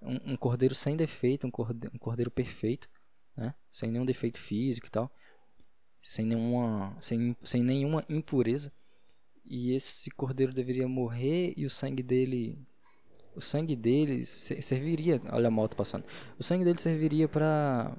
um, 0.00 0.34
um 0.34 0.36
cordeiro 0.36 0.76
sem 0.76 0.96
defeito, 0.96 1.44
um 1.44 1.50
cordeiro, 1.50 1.92
um 1.92 1.98
cordeiro 1.98 2.30
perfeito, 2.30 2.88
né? 3.36 3.52
Sem 3.68 3.90
nenhum 3.90 4.06
defeito 4.06 4.38
físico 4.38 4.86
e 4.86 4.90
tal 4.90 5.10
sem 6.06 6.24
nenhuma, 6.24 6.96
sem, 7.00 7.36
sem 7.42 7.64
nenhuma 7.64 8.04
impureza. 8.08 8.72
E 9.44 9.72
esse 9.72 10.08
cordeiro 10.12 10.52
deveria 10.52 10.86
morrer 10.86 11.52
e 11.56 11.66
o 11.66 11.70
sangue 11.70 12.02
dele 12.02 12.56
o 13.34 13.40
sangue 13.40 13.76
dele 13.76 14.24
serviria, 14.24 15.20
olha 15.30 15.48
a 15.48 15.50
moto 15.50 15.76
passando. 15.76 16.04
O 16.38 16.44
sangue 16.44 16.64
dele 16.64 16.80
serviria 16.80 17.28
para 17.28 17.96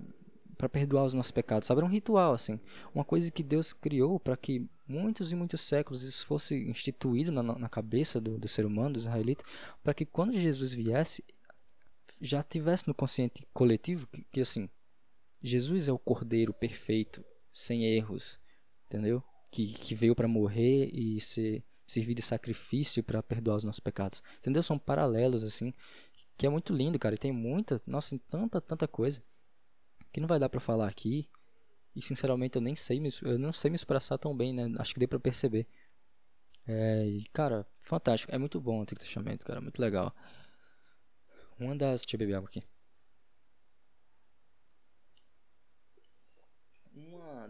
para 0.57 0.67
perdoar 0.67 1.03
os 1.03 1.13
nossos 1.13 1.31
pecados, 1.31 1.67
sabe? 1.67 1.79
Era 1.79 1.85
um 1.85 1.91
ritual 1.91 2.33
assim, 2.33 2.59
uma 2.95 3.05
coisa 3.05 3.29
que 3.29 3.43
Deus 3.43 3.73
criou 3.73 4.19
para 4.19 4.35
que 4.35 4.65
muitos 4.87 5.31
e 5.31 5.35
muitos 5.35 5.61
séculos 5.61 6.01
isso 6.01 6.25
fosse 6.25 6.55
instituído 6.67 7.31
na, 7.31 7.43
na 7.43 7.69
cabeça 7.69 8.19
do, 8.19 8.39
do 8.39 8.47
ser 8.47 8.65
humano, 8.65 8.93
do 8.93 8.99
israelita, 8.99 9.43
para 9.83 9.93
que 9.93 10.03
quando 10.03 10.33
Jesus 10.33 10.73
viesse 10.73 11.23
já 12.19 12.41
tivesse 12.41 12.87
no 12.87 12.95
consciente 12.95 13.45
coletivo 13.53 14.07
que, 14.07 14.25
que 14.31 14.41
assim, 14.41 14.67
Jesus 15.43 15.87
é 15.87 15.91
o 15.91 15.99
cordeiro 15.99 16.53
perfeito 16.53 17.23
sem 17.57 17.85
erros, 17.85 18.39
entendeu? 18.85 19.23
Que, 19.51 19.73
que 19.73 19.95
veio 19.95 20.15
para 20.15 20.27
morrer 20.27 20.89
e 20.93 21.19
ser 21.19 21.63
servir 21.87 22.13
de 22.13 22.21
sacrifício 22.21 23.03
para 23.03 23.23
perdoar 23.23 23.55
os 23.55 23.63
nossos 23.63 23.79
pecados. 23.79 24.21
Entendeu? 24.39 24.61
São 24.61 24.77
paralelos 24.77 25.43
assim, 25.43 25.73
que 26.37 26.45
é 26.45 26.49
muito 26.49 26.73
lindo, 26.73 26.99
cara. 26.99 27.15
E 27.15 27.17
tem 27.17 27.31
muita, 27.31 27.81
nossa, 27.87 28.09
tem 28.09 28.19
tanta, 28.29 28.61
tanta 28.61 28.87
coisa 28.87 29.23
que 30.11 30.19
não 30.19 30.27
vai 30.27 30.37
dar 30.37 30.49
para 30.49 30.59
falar 30.59 30.87
aqui. 30.87 31.27
E 31.95 32.01
sinceramente 32.01 32.57
eu 32.57 32.61
nem 32.61 32.75
sei, 32.75 32.99
me, 32.99 33.09
eu 33.23 33.39
não 33.39 33.51
sei 33.51 33.71
me 33.71 33.75
expressar 33.75 34.17
tão 34.19 34.35
bem, 34.37 34.53
né? 34.53 34.71
Acho 34.77 34.93
que 34.93 34.99
deu 34.99 35.07
para 35.07 35.19
perceber. 35.19 35.65
É, 36.67 37.07
e 37.07 37.23
cara, 37.33 37.65
fantástico, 37.79 38.33
é 38.35 38.37
muito 38.37 38.59
bom 38.61 38.79
o 38.79 38.81
Antigo 38.81 38.99
Testamento, 38.99 39.43
cara, 39.43 39.61
muito 39.61 39.81
legal. 39.81 40.13
Uma 41.57 41.75
das, 41.75 42.01
deixa 42.01 42.15
eu 42.15 42.19
beber 42.19 42.35
água 42.35 42.49
aqui. 42.49 42.61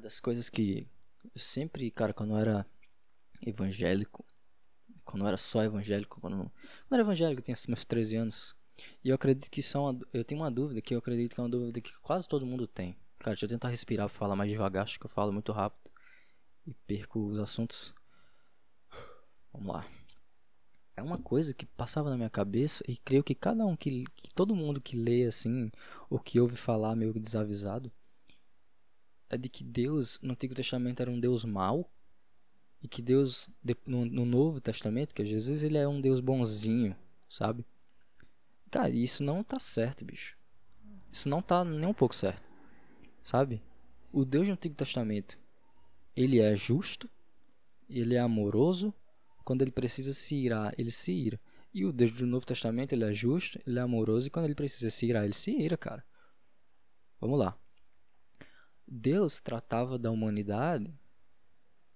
Das 0.07 0.21
coisas 0.21 0.49
que 0.49 0.87
eu 1.35 1.41
sempre, 1.41 1.91
cara, 1.91 2.13
quando 2.13 2.31
eu 2.31 2.37
era 2.37 2.65
evangélico, 3.45 4.25
quando 5.03 5.23
eu 5.23 5.27
era 5.27 5.35
só 5.35 5.61
evangélico, 5.61 6.21
quando, 6.21 6.37
quando 6.37 6.51
eu 6.91 6.95
era 6.95 7.01
evangélico, 7.01 7.41
eu 7.41 7.43
tinha 7.43 7.57
meus 7.67 7.83
13 7.83 8.15
anos, 8.15 8.55
e 9.03 9.09
eu 9.09 9.15
acredito 9.15 9.51
que 9.51 9.61
são, 9.61 9.99
eu 10.13 10.23
tenho 10.23 10.39
uma 10.39 10.49
dúvida 10.49 10.81
que 10.81 10.95
eu 10.95 10.99
acredito 10.99 11.35
que 11.35 11.41
é 11.41 11.43
uma 11.43 11.49
dúvida 11.49 11.81
que 11.81 11.91
quase 11.99 12.25
todo 12.25 12.45
mundo 12.45 12.65
tem. 12.65 12.97
Cara, 13.19 13.33
deixa 13.33 13.45
eu 13.45 13.49
tentar 13.49 13.67
respirar 13.67 14.07
falar 14.07 14.35
mais 14.37 14.49
devagar, 14.49 14.83
acho 14.83 14.97
que 14.97 15.05
eu 15.05 15.09
falo 15.09 15.33
muito 15.33 15.51
rápido 15.51 15.91
e 16.65 16.73
perco 16.73 17.27
os 17.27 17.37
assuntos. 17.37 17.93
Vamos 19.51 19.73
lá. 19.73 19.85
É 20.95 21.01
uma 21.01 21.17
coisa 21.17 21.53
que 21.53 21.65
passava 21.65 22.09
na 22.09 22.15
minha 22.15 22.29
cabeça 22.29 22.81
e 22.87 22.95
creio 22.95 23.25
que 23.25 23.35
cada 23.35 23.65
um 23.65 23.75
que, 23.75 24.05
que 24.15 24.33
todo 24.33 24.55
mundo 24.55 24.79
que 24.79 24.95
lê 24.95 25.25
assim, 25.25 25.69
ou 26.09 26.17
que 26.17 26.39
ouve 26.39 26.55
falar 26.55 26.95
meio 26.95 27.13
desavisado, 27.19 27.91
é 29.29 29.37
de 29.37 29.49
que 29.49 29.63
Deus 29.63 30.19
no 30.21 30.31
Antigo 30.31 30.55
Testamento 30.55 31.01
era 31.01 31.11
um 31.11 31.19
Deus 31.19 31.43
mau 31.43 31.89
e 32.81 32.87
que 32.87 33.01
Deus 33.01 33.49
no, 33.85 34.05
no 34.05 34.25
Novo 34.25 34.61
Testamento, 34.61 35.13
que 35.13 35.21
é 35.21 35.25
Jesus, 35.25 35.63
ele 35.63 35.77
é 35.77 35.87
um 35.87 35.99
Deus 35.99 36.19
bonzinho, 36.19 36.95
sabe? 37.29 37.65
Cara, 38.69 38.89
isso 38.89 39.23
não 39.23 39.43
tá 39.43 39.59
certo, 39.59 40.05
bicho. 40.05 40.37
Isso 41.11 41.27
não 41.29 41.41
tá 41.41 41.63
nem 41.63 41.87
um 41.87 41.93
pouco 41.93 42.15
certo. 42.15 42.43
Sabe? 43.23 43.61
O 44.11 44.23
Deus 44.23 44.47
do 44.47 44.53
Antigo 44.53 44.75
Testamento, 44.75 45.37
ele 46.15 46.39
é 46.39 46.55
justo, 46.55 47.09
ele 47.89 48.15
é 48.15 48.19
amoroso, 48.19 48.93
quando 49.43 49.61
ele 49.61 49.71
precisa 49.71 50.13
se 50.13 50.35
irar, 50.35 50.73
ele 50.77 50.91
se 50.91 51.11
ira. 51.11 51.39
E 51.73 51.85
o 51.85 51.93
Deus 51.93 52.11
do 52.11 52.25
Novo 52.25 52.45
Testamento, 52.45 52.93
ele 52.93 53.03
é 53.03 53.13
justo, 53.13 53.59
ele 53.65 53.79
é 53.79 53.81
amoroso, 53.81 54.27
e 54.27 54.29
quando 54.29 54.45
ele 54.45 54.55
precisa 54.55 54.89
se 54.89 55.05
irar, 55.05 55.23
ele 55.23 55.33
se 55.33 55.51
ira, 55.51 55.77
cara. 55.77 56.03
Vamos 57.19 57.39
lá. 57.39 57.57
Deus 58.87 59.39
tratava 59.39 59.97
da 59.97 60.09
humanidade 60.09 60.93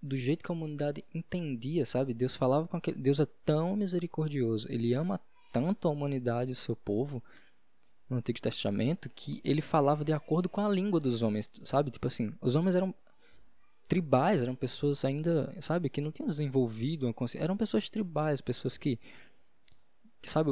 do 0.01 0.15
jeito 0.15 0.43
que 0.43 0.51
a 0.51 0.55
humanidade 0.55 1.05
entendia, 1.13 1.85
sabe? 1.85 2.13
Deus 2.13 2.35
falava 2.35 2.67
com 2.67 2.75
aquele. 2.75 2.97
Deus 2.97 3.19
é 3.19 3.25
tão 3.45 3.75
misericordioso, 3.75 4.67
ele 4.69 4.93
ama 4.93 5.19
tanto 5.53 5.87
a 5.87 5.91
humanidade, 5.91 6.51
o 6.51 6.55
seu 6.55 6.75
povo, 6.75 7.23
no 8.09 8.17
Antigo 8.17 8.41
Testamento, 8.41 9.09
que 9.09 9.39
ele 9.43 9.61
falava 9.61 10.03
de 10.03 10.11
acordo 10.11 10.49
com 10.49 10.61
a 10.61 10.69
língua 10.69 10.99
dos 10.99 11.21
homens, 11.21 11.49
sabe? 11.63 11.91
Tipo 11.91 12.07
assim, 12.07 12.33
os 12.41 12.55
homens 12.55 12.75
eram 12.75 12.93
tribais, 13.87 14.41
eram 14.41 14.55
pessoas 14.55 15.03
ainda, 15.05 15.53
sabe, 15.61 15.89
que 15.89 16.01
não 16.01 16.11
tinham 16.11 16.27
desenvolvido 16.27 17.05
uma 17.05 17.13
consciência, 17.13 17.43
eram 17.43 17.57
pessoas 17.57 17.89
tribais, 17.89 18.39
pessoas 18.39 18.77
que, 18.77 18.97
sabe, 20.23 20.51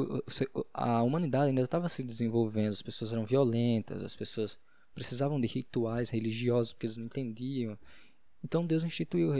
a 0.74 1.02
humanidade 1.02 1.48
ainda 1.48 1.62
estava 1.62 1.88
se 1.88 2.02
desenvolvendo, 2.02 2.70
as 2.70 2.82
pessoas 2.82 3.12
eram 3.12 3.24
violentas, 3.24 4.02
as 4.02 4.14
pessoas 4.14 4.58
precisavam 4.94 5.40
de 5.40 5.46
rituais 5.46 6.10
religiosos 6.10 6.72
porque 6.72 6.86
eles 6.86 6.96
não 6.96 7.06
entendiam. 7.06 7.78
Então 8.42 8.66
Deus 8.66 8.84
instituiu 8.84 9.30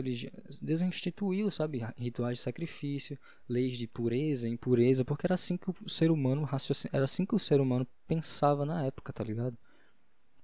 Deus 0.60 0.80
instituiu, 0.82 1.50
sabe, 1.50 1.80
rituais 1.96 2.38
de 2.38 2.44
sacrifício, 2.44 3.18
leis 3.48 3.78
de 3.78 3.86
pureza, 3.86 4.48
impureza, 4.48 5.04
porque 5.04 5.26
era 5.26 5.34
assim 5.34 5.56
que 5.56 5.70
o 5.70 5.88
ser 5.88 6.10
humano 6.10 6.46
era 6.92 7.04
assim 7.04 7.24
que 7.24 7.34
o 7.34 7.38
ser 7.38 7.60
humano 7.60 7.86
pensava 8.06 8.66
na 8.66 8.84
época, 8.84 9.12
tá 9.12 9.24
ligado? 9.24 9.56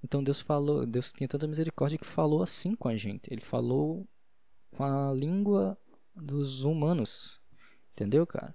Então 0.03 0.23
Deus 0.23 0.41
falou, 0.41 0.87
Deus 0.87 1.13
tinha 1.13 1.29
tanta 1.29 1.47
misericórdia 1.47 1.99
que 1.99 2.07
falou 2.07 2.43
assim 2.43 2.75
com 2.75 2.89
a 2.89 2.97
gente. 2.97 3.33
Ele 3.33 3.41
falou 3.41 4.07
com 4.71 4.85
a 4.85 5.13
língua 5.13 5.77
dos 6.15 6.63
humanos. 6.63 7.41
Entendeu, 7.93 8.27
cara? 8.27 8.55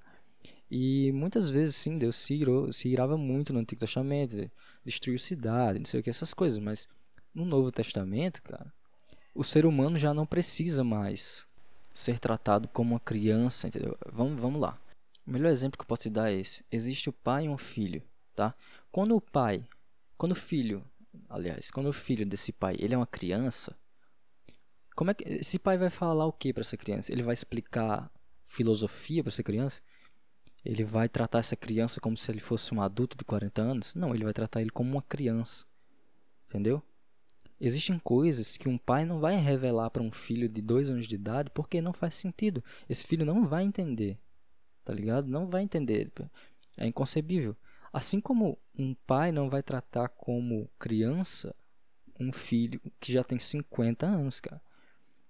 E 0.73 1.11
muitas 1.11 1.49
vezes, 1.49 1.75
sim, 1.75 1.97
Deus 1.97 2.15
se, 2.15 2.33
irou, 2.33 2.71
se 2.71 2.87
irava 2.87 3.17
muito 3.17 3.51
no 3.51 3.59
Antigo 3.59 3.81
Testamento, 3.81 4.49
destruiu 4.85 5.19
cidade, 5.19 5.79
não 5.79 5.85
sei 5.85 5.99
o 5.99 6.03
que, 6.03 6.09
essas 6.09 6.33
coisas. 6.33 6.57
Mas 6.59 6.87
no 7.35 7.43
Novo 7.43 7.69
Testamento, 7.73 8.41
cara, 8.41 8.73
o 9.35 9.43
ser 9.43 9.65
humano 9.65 9.99
já 9.99 10.13
não 10.13 10.25
precisa 10.25 10.81
mais 10.81 11.45
ser 11.91 12.19
tratado 12.19 12.69
como 12.69 12.93
uma 12.93 13.01
criança, 13.01 13.67
entendeu? 13.67 13.97
Vamos, 14.13 14.39
vamos 14.39 14.61
lá. 14.61 14.79
O 15.27 15.31
melhor 15.31 15.51
exemplo 15.51 15.77
que 15.77 15.83
eu 15.83 15.87
posso 15.87 16.03
te 16.03 16.09
dar 16.09 16.31
é 16.31 16.35
esse. 16.35 16.63
Existe 16.71 17.09
o 17.09 17.13
pai 17.13 17.47
e 17.47 17.49
um 17.49 17.57
filho, 17.57 18.01
tá? 18.33 18.55
Quando 18.89 19.13
o 19.13 19.19
pai, 19.19 19.65
quando 20.17 20.31
o 20.31 20.35
filho, 20.35 20.81
aliás, 21.29 21.69
quando 21.69 21.87
o 21.87 21.93
filho 21.93 22.25
desse 22.25 22.53
pai, 22.53 22.77
ele 22.79 22.93
é 22.93 22.97
uma 22.97 23.05
criança, 23.05 23.75
como 24.95 25.11
é 25.11 25.13
que 25.13 25.27
esse 25.27 25.59
pai 25.59 25.77
vai 25.77 25.89
falar 25.89 26.25
o 26.25 26.31
que 26.31 26.53
para 26.53 26.61
essa 26.61 26.77
criança? 26.77 27.11
Ele 27.11 27.23
vai 27.23 27.33
explicar 27.33 28.09
filosofia 28.47 29.21
para 29.21 29.31
essa 29.31 29.43
criança? 29.43 29.81
Ele 30.63 30.83
vai 30.83 31.09
tratar 31.09 31.39
essa 31.39 31.55
criança 31.55 31.99
como 31.99 32.15
se 32.15 32.29
ele 32.31 32.39
fosse 32.39 32.73
um 32.73 32.81
adulto 32.81 33.17
de 33.17 33.23
40 33.23 33.61
anos? 33.61 33.95
Não, 33.95 34.13
ele 34.13 34.23
vai 34.23 34.33
tratar 34.33 34.61
ele 34.61 34.69
como 34.69 34.91
uma 34.91 35.01
criança. 35.01 35.65
Entendeu? 36.47 36.83
Existem 37.59 37.97
coisas 37.99 38.57
que 38.57 38.67
um 38.67 38.77
pai 38.77 39.05
não 39.05 39.19
vai 39.19 39.35
revelar 39.35 39.89
para 39.89 40.01
um 40.01 40.11
filho 40.11 40.49
de 40.49 40.61
dois 40.61 40.89
anos 40.89 41.07
de 41.07 41.15
idade 41.15 41.51
porque 41.51 41.81
não 41.81 41.93
faz 41.93 42.15
sentido. 42.15 42.63
Esse 42.89 43.05
filho 43.05 43.25
não 43.25 43.45
vai 43.45 43.63
entender. 43.63 44.19
Tá 44.83 44.93
ligado? 44.93 45.27
Não 45.27 45.47
vai 45.47 45.61
entender. 45.61 46.11
É 46.77 46.87
inconcebível. 46.87 47.55
Assim 47.93 48.19
como 48.19 48.57
um 48.77 48.95
pai 49.05 49.31
não 49.31 49.49
vai 49.49 49.61
tratar 49.61 50.09
como 50.09 50.69
criança 50.79 51.55
um 52.19 52.31
filho 52.31 52.79
que 52.99 53.11
já 53.11 53.23
tem 53.23 53.39
50 53.39 54.05
anos, 54.05 54.39
cara. 54.39 54.61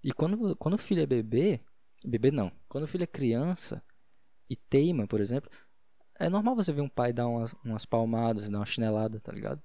E 0.02 0.12
quando, 0.12 0.56
quando 0.56 0.74
o 0.74 0.78
filho 0.78 1.02
é 1.02 1.06
bebê, 1.06 1.60
bebê 2.04 2.30
não, 2.30 2.52
quando 2.68 2.84
o 2.84 2.86
filho 2.88 3.04
é 3.04 3.06
criança, 3.06 3.82
e 4.52 4.56
teima, 4.56 5.06
por 5.06 5.18
exemplo, 5.18 5.50
é 6.20 6.28
normal 6.28 6.54
você 6.54 6.70
ver 6.72 6.82
um 6.82 6.88
pai 6.88 7.10
dar 7.10 7.26
umas, 7.26 7.54
umas 7.64 7.86
palmadas, 7.86 8.50
dar 8.50 8.58
uma 8.58 8.66
chinelada, 8.66 9.18
tá 9.18 9.32
ligado? 9.32 9.62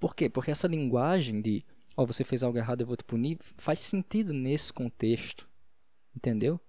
Por 0.00 0.16
quê? 0.16 0.28
Porque 0.28 0.50
essa 0.50 0.66
linguagem 0.66 1.40
de, 1.40 1.64
ó, 1.96 2.02
oh, 2.02 2.06
você 2.06 2.24
fez 2.24 2.42
algo 2.42 2.58
errado, 2.58 2.80
eu 2.80 2.86
vou 2.86 2.96
te 2.96 3.04
punir, 3.04 3.38
faz 3.56 3.78
sentido 3.78 4.32
nesse 4.32 4.72
contexto, 4.72 5.48
entendeu? 6.16 6.60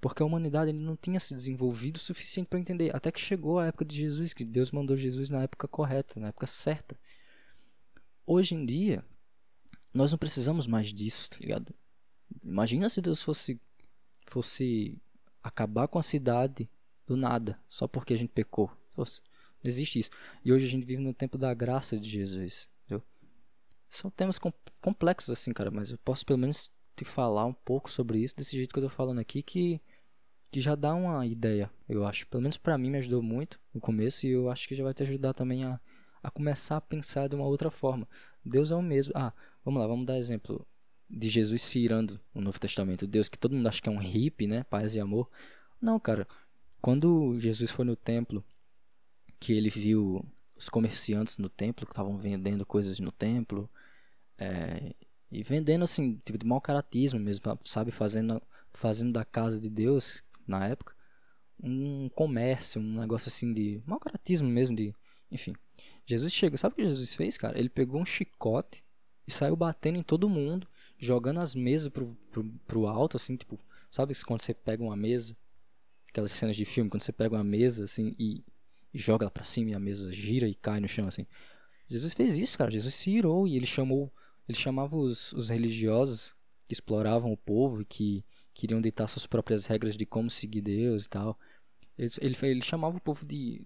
Porque 0.00 0.22
a 0.22 0.26
humanidade 0.26 0.72
não 0.72 0.96
tinha 0.96 1.18
se 1.18 1.34
desenvolvido 1.34 1.96
o 1.96 2.00
suficiente 2.00 2.48
para 2.48 2.60
entender. 2.60 2.94
Até 2.94 3.10
que 3.10 3.18
chegou 3.18 3.58
a 3.58 3.66
época 3.66 3.84
de 3.84 3.96
Jesus, 3.96 4.32
que 4.32 4.44
Deus 4.44 4.70
mandou 4.70 4.96
Jesus 4.96 5.28
na 5.28 5.42
época 5.42 5.66
correta, 5.66 6.20
na 6.20 6.28
época 6.28 6.46
certa. 6.46 6.96
Hoje 8.24 8.54
em 8.54 8.64
dia, 8.64 9.04
nós 9.92 10.12
não 10.12 10.18
precisamos 10.18 10.68
mais 10.68 10.94
disso, 10.94 11.30
tá 11.30 11.38
ligado? 11.40 11.74
Imagina 12.44 12.88
se 12.88 13.00
Deus 13.00 13.20
fosse 13.20 13.60
fosse 14.28 14.96
acabar 15.42 15.88
com 15.88 15.98
a 15.98 16.02
cidade 16.02 16.70
do 17.06 17.16
nada, 17.16 17.58
só 17.68 17.88
porque 17.88 18.12
a 18.12 18.16
gente 18.16 18.30
pecou. 18.30 18.70
Não 18.96 19.04
existe 19.64 19.98
isso. 19.98 20.10
E 20.44 20.52
hoje 20.52 20.66
a 20.66 20.68
gente 20.68 20.86
vive 20.86 21.02
no 21.02 21.14
tempo 21.14 21.38
da 21.38 21.52
graça 21.54 21.98
de 21.98 22.08
Jesus. 22.08 22.68
Entendeu? 22.84 23.02
São 23.88 24.10
temas 24.10 24.38
complexos 24.80 25.30
assim, 25.30 25.52
cara, 25.52 25.70
mas 25.70 25.90
eu 25.90 25.98
posso 25.98 26.24
pelo 26.24 26.38
menos 26.38 26.70
te 26.96 27.04
falar 27.04 27.46
um 27.46 27.52
pouco 27.52 27.90
sobre 27.90 28.18
isso 28.18 28.36
desse 28.36 28.56
jeito 28.56 28.72
que 28.72 28.78
eu 28.78 28.84
tô 28.84 28.88
falando 28.88 29.20
aqui 29.20 29.42
que 29.42 29.80
que 30.50 30.60
já 30.62 30.74
dá 30.74 30.94
uma 30.94 31.26
ideia, 31.26 31.70
eu 31.86 32.06
acho. 32.06 32.26
Pelo 32.26 32.42
menos 32.42 32.56
para 32.56 32.78
mim 32.78 32.90
me 32.90 32.98
ajudou 32.98 33.22
muito 33.22 33.60
no 33.72 33.80
começo 33.80 34.26
e 34.26 34.30
eu 34.30 34.50
acho 34.50 34.66
que 34.66 34.74
já 34.74 34.82
vai 34.82 34.94
te 34.94 35.02
ajudar 35.02 35.34
também 35.34 35.64
a, 35.64 35.78
a 36.22 36.30
começar 36.30 36.78
a 36.78 36.80
pensar 36.80 37.28
de 37.28 37.36
uma 37.36 37.46
outra 37.46 37.70
forma. 37.70 38.08
Deus 38.42 38.70
é 38.70 38.74
o 38.74 38.82
mesmo. 38.82 39.12
Ah, 39.14 39.32
vamos 39.62 39.80
lá, 39.80 39.86
vamos 39.86 40.06
dar 40.06 40.16
exemplo 40.16 40.66
de 41.08 41.28
Jesus 41.28 41.62
se 41.62 41.78
irando 41.78 42.20
no 42.34 42.40
Novo 42.40 42.60
Testamento. 42.60 43.06
Deus 43.06 43.28
que 43.28 43.38
todo 43.38 43.54
mundo 43.54 43.66
acha 43.66 43.80
que 43.80 43.88
é 43.88 43.92
um 43.92 43.98
hippie, 43.98 44.46
né? 44.46 44.64
Paz 44.64 44.94
e 44.94 45.00
amor. 45.00 45.30
Não, 45.80 45.98
cara. 45.98 46.26
Quando 46.80 47.38
Jesus 47.40 47.70
foi 47.70 47.84
no 47.84 47.96
templo, 47.96 48.44
que 49.40 49.52
ele 49.52 49.70
viu 49.70 50.24
os 50.56 50.68
comerciantes 50.68 51.36
no 51.38 51.48
templo 51.48 51.86
que 51.86 51.92
estavam 51.92 52.18
vendendo 52.18 52.64
coisas 52.66 53.00
no 53.00 53.10
templo, 53.10 53.68
é, 54.36 54.94
e 55.30 55.42
vendendo 55.42 55.84
assim, 55.84 56.20
tipo 56.24 56.38
de 56.38 56.46
mau 56.46 56.60
caratismo 56.60 57.18
mesmo, 57.18 57.44
sabe? 57.64 57.90
Fazendo, 57.90 58.40
fazendo 58.72 59.12
da 59.12 59.24
casa 59.24 59.60
de 59.60 59.68
Deus, 59.68 60.22
na 60.46 60.66
época, 60.66 60.94
um 61.62 62.08
comércio, 62.10 62.80
um 62.80 63.00
negócio 63.00 63.28
assim 63.28 63.52
de 63.52 63.82
mau 63.86 63.98
caratismo 63.98 64.48
mesmo, 64.48 64.76
de. 64.76 64.94
Enfim. 65.30 65.54
Jesus 66.06 66.32
chega, 66.32 66.56
sabe 66.56 66.72
o 66.72 66.76
que 66.76 66.84
Jesus 66.84 67.14
fez, 67.14 67.36
cara? 67.36 67.58
Ele 67.58 67.68
pegou 67.68 68.00
um 68.00 68.06
chicote 68.06 68.82
e 69.26 69.30
saiu 69.30 69.54
batendo 69.54 69.98
em 69.98 70.02
todo 70.02 70.28
mundo 70.28 70.66
jogando 70.98 71.38
as 71.40 71.54
mesas 71.54 71.88
pro, 71.88 72.14
pro, 72.30 72.44
pro 72.66 72.86
alto, 72.86 73.16
assim, 73.16 73.36
tipo, 73.36 73.58
sabe 73.90 74.14
quando 74.26 74.42
você 74.42 74.52
pega 74.52 74.82
uma 74.82 74.96
mesa, 74.96 75.36
aquelas 76.08 76.32
cenas 76.32 76.56
de 76.56 76.64
filme, 76.64 76.90
quando 76.90 77.02
você 77.02 77.12
pega 77.12 77.36
uma 77.36 77.44
mesa, 77.44 77.84
assim, 77.84 78.14
e, 78.18 78.44
e 78.92 78.98
joga 78.98 79.24
ela 79.24 79.30
pra 79.30 79.44
cima 79.44 79.70
e 79.70 79.74
a 79.74 79.78
mesa 79.78 80.12
gira 80.12 80.48
e 80.48 80.54
cai 80.54 80.80
no 80.80 80.88
chão, 80.88 81.06
assim. 81.06 81.26
Jesus 81.86 82.12
fez 82.12 82.36
isso, 82.36 82.58
cara, 82.58 82.70
Jesus 82.70 82.94
se 82.94 83.10
irou 83.10 83.46
e 83.46 83.56
ele 83.56 83.66
chamou, 83.66 84.12
ele 84.48 84.58
chamava 84.58 84.96
os, 84.96 85.32
os 85.32 85.48
religiosos 85.48 86.34
que 86.66 86.74
exploravam 86.74 87.32
o 87.32 87.36
povo 87.36 87.82
e 87.82 87.84
que 87.84 88.24
queriam 88.52 88.80
deitar 88.80 89.06
suas 89.06 89.26
próprias 89.26 89.66
regras 89.66 89.96
de 89.96 90.04
como 90.04 90.28
seguir 90.28 90.60
Deus 90.60 91.04
e 91.04 91.08
tal. 91.08 91.38
Ele, 91.96 92.10
ele, 92.20 92.36
ele 92.42 92.62
chamava 92.62 92.96
o 92.96 93.00
povo 93.00 93.24
de, 93.24 93.64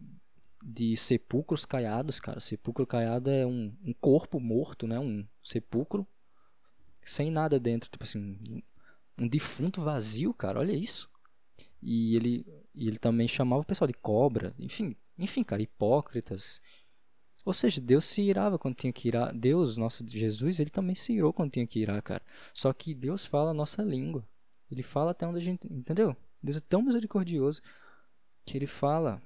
de 0.63 0.97
sepulcros 0.97 1.65
caiados, 1.65 2.21
cara. 2.21 2.39
Sepulcro 2.39 2.87
caiado 2.87 3.31
é 3.31 3.47
um, 3.47 3.75
um 3.83 3.93
corpo 3.95 4.39
morto, 4.39 4.87
né? 4.87 5.01
Um 5.01 5.27
sepulcro 5.43 6.07
sem 7.05 7.31
nada 7.31 7.59
dentro, 7.59 7.91
tipo 7.91 8.05
assim, 8.05 8.63
um, 9.21 9.29
defunto 9.29 9.81
vazio, 9.81 10.33
cara, 10.35 10.61
olha 10.61 10.73
isso. 10.73 11.11
E 11.83 12.17
ele, 12.17 12.47
e 12.75 12.89
ele 12.89 12.99
também 12.99 13.27
chamava 13.27 13.63
o 13.63 13.67
pessoal 13.67 13.89
de 13.89 13.95
cobra, 13.95 14.55
enfim, 14.59 14.97
enfim, 15.19 15.43
cara, 15.43 15.63
hipócritas. 15.63 16.61
Ou 17.45 17.53
seja, 17.53 17.81
Deus 17.81 18.05
se 18.05 18.23
irava 18.23 18.59
quando 18.59 18.77
tinha 18.77 18.93
que 18.93 19.09
irar. 19.09 19.35
Deus, 19.35 19.77
nosso 19.77 20.07
Jesus, 20.09 20.61
ele 20.61 20.71
também 20.71 20.95
se 20.95 21.13
irou 21.13 21.33
quando 21.33 21.51
tinha 21.51 21.67
que 21.67 21.81
irar, 21.81 22.01
cara. 22.03 22.23
Só 22.55 22.73
que 22.73 22.95
Deus 22.95 23.27
fala 23.27 23.51
a 23.51 23.55
nossa 23.55 23.83
língua. 23.83 24.27
Ele 24.71 24.83
fala 24.83 25.11
até 25.11 25.27
onde 25.27 25.39
a 25.39 25.41
gente. 25.41 25.67
Entendeu? 25.73 26.17
Deus 26.43 26.57
é 26.57 26.61
tão 26.61 26.83
misericordioso 26.83 27.61
que 28.45 28.57
ele 28.57 28.67
fala 28.67 29.21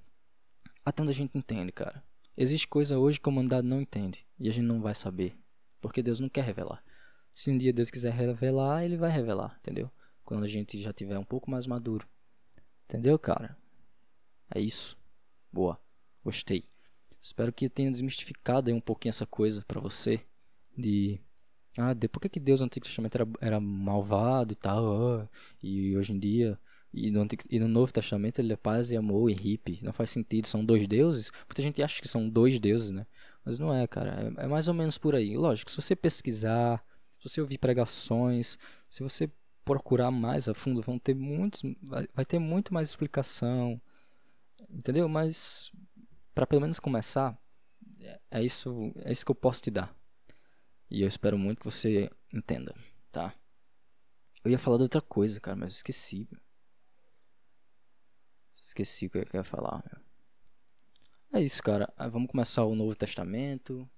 até 0.85 1.03
onde 1.03 1.11
a 1.11 1.15
gente 1.15 1.37
entende, 1.37 1.73
cara. 1.73 2.03
Existe 2.37 2.69
coisa 2.69 2.99
hoje 2.99 3.21
que 3.21 3.29
a 3.29 3.33
humanidade 3.33 3.67
não 3.67 3.81
entende 3.81 4.27
e 4.39 4.49
a 4.49 4.53
gente 4.53 4.65
não 4.65 4.81
vai 4.81 4.95
saber. 4.95 5.37
Porque 5.81 6.03
Deus 6.03 6.21
não 6.21 6.29
quer 6.29 6.45
revelar. 6.45 6.83
Se 7.37 7.51
um 7.51 7.59
dia 7.59 7.70
Deus 7.70 7.90
quiser 7.90 8.14
revelar, 8.14 8.83
ele 8.83 8.96
vai 8.96 9.11
revelar, 9.11 9.59
entendeu? 9.61 9.90
Quando 10.25 10.44
a 10.44 10.46
gente 10.46 10.81
já 10.81 10.90
tiver 10.90 11.18
um 11.18 11.25
pouco 11.25 11.51
mais 11.51 11.66
maduro. 11.66 12.09
Entendeu, 12.87 13.18
cara? 13.18 13.55
É 14.55 14.59
isso. 14.59 14.96
Boa. 15.53 15.79
Gostei. 16.25 16.64
Espero 17.20 17.53
que 17.53 17.68
tenha 17.68 17.90
desmistificado 17.90 18.70
aí 18.70 18.75
um 18.75 18.81
pouquinho 18.81 19.11
essa 19.11 19.27
coisa 19.27 19.62
para 19.68 19.79
você 19.79 20.18
de 20.77 21.20
ah, 21.77 21.92
de 21.92 22.09
por 22.09 22.20
que, 22.20 22.31
que 22.31 22.40
Deus 22.40 22.61
no 22.61 22.66
Antigo 22.66 22.87
Testamento 22.87 23.16
era, 23.16 23.29
era 23.38 23.61
malvado 23.61 24.55
e 24.55 24.57
tal, 24.57 24.85
oh, 24.85 25.29
e 25.62 25.94
hoje 25.94 26.14
em 26.14 26.18
dia 26.18 26.59
E 26.90 27.11
no, 27.11 27.27
e 27.51 27.59
no 27.59 27.68
Novo 27.68 27.92
Testamento 27.92 28.38
ele 28.38 28.55
é 28.55 28.57
paz 28.57 28.90
e 28.90 28.96
amor 28.96 29.31
e 29.31 29.35
hippie. 29.35 29.81
Não 29.83 29.92
faz 29.92 30.09
sentido, 30.09 30.46
são 30.46 30.64
dois 30.64 30.88
deuses. 30.88 31.31
Muita 31.46 31.61
gente 31.61 31.83
acha 31.83 32.01
que 32.01 32.09
são 32.09 32.27
dois 32.31 32.59
deuses, 32.59 32.92
né? 32.92 33.07
Mas 33.44 33.59
não 33.59 33.75
é, 33.75 33.87
cara. 33.87 34.33
É, 34.38 34.44
é 34.44 34.49
mais 34.49 34.68
ou 34.68 34.75
menos 34.75 34.96
por 34.96 35.14
aí. 35.14 35.37
Lógico, 35.37 35.70
se 35.70 35.77
você 35.77 35.94
pesquisar, 35.94 36.83
se 37.18 37.29
você 37.29 37.40
ouvir 37.40 37.59
pregações, 37.59 38.59
se 38.88 39.02
você 39.02 39.31
procurar 39.64 40.11
mais 40.11 40.48
a 40.48 40.55
fundo, 40.55 40.81
vão 40.81 40.98
ter 40.98 41.14
muitos, 41.14 41.62
vai, 42.14 42.24
ter 42.24 42.38
muito 42.38 42.72
mais 42.72 42.88
explicação, 42.88 43.81
entendeu? 44.70 45.09
Mas 45.09 45.72
para 46.35 46.46
pelo 46.46 46.61
menos 46.61 46.79
começar, 46.79 47.37
é, 48.00 48.20
é 48.31 48.44
isso, 48.44 48.92
é 48.96 49.11
isso 49.11 49.24
que 49.24 49.31
eu 49.31 49.35
posso 49.35 49.62
te 49.62 49.70
dar. 49.70 49.94
E 50.88 51.02
eu 51.02 51.09
espero 51.09 51.37
muito 51.37 51.59
que 51.59 51.64
você 51.64 52.09
entenda, 52.33 52.72
tá? 53.11 53.35
Eu 54.44 54.50
ia 54.52 54.59
falar 54.59 54.76
de 54.76 54.85
outra 54.85 55.00
coisa, 55.00 55.40
cara, 55.40 55.57
mas 55.57 55.72
eu 55.72 55.76
esqueci. 55.76 56.29
Esqueci 58.55 59.07
o 59.07 59.11
que 59.11 59.18
eu 59.18 59.26
ia 59.35 59.42
falar. 59.42 59.83
É 61.33 61.40
isso, 61.40 61.61
cara. 61.62 61.92
Ah, 61.96 62.09
vamos 62.09 62.31
começar 62.31 62.64
o 62.64 62.76
Novo 62.76 62.94
Testamento. 62.94 63.88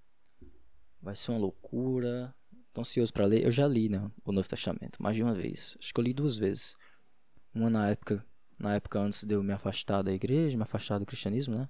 Vai 1.00 1.14
ser 1.14 1.32
uma 1.32 1.40
loucura. 1.40 2.34
Tô 2.78 2.82
ansioso 2.82 3.12
para 3.12 3.26
ler. 3.26 3.44
Eu 3.44 3.50
já 3.50 3.66
li, 3.66 3.88
né, 3.88 4.08
o 4.24 4.30
Novo 4.30 4.48
Testamento, 4.48 5.02
mais 5.02 5.16
de 5.16 5.22
uma 5.24 5.34
vez. 5.34 5.76
Acho 5.80 5.92
que 5.92 5.98
eu 5.98 6.04
li 6.04 6.14
duas 6.14 6.38
vezes. 6.38 6.76
Uma 7.52 7.68
na 7.68 7.90
época, 7.90 8.24
na 8.56 8.76
época 8.76 9.00
antes 9.00 9.24
de 9.24 9.34
eu 9.34 9.42
me 9.42 9.52
afastar 9.52 10.00
da 10.00 10.12
igreja, 10.12 10.56
me 10.56 10.62
afastar 10.62 11.00
do 11.00 11.04
cristianismo, 11.04 11.56
né? 11.56 11.68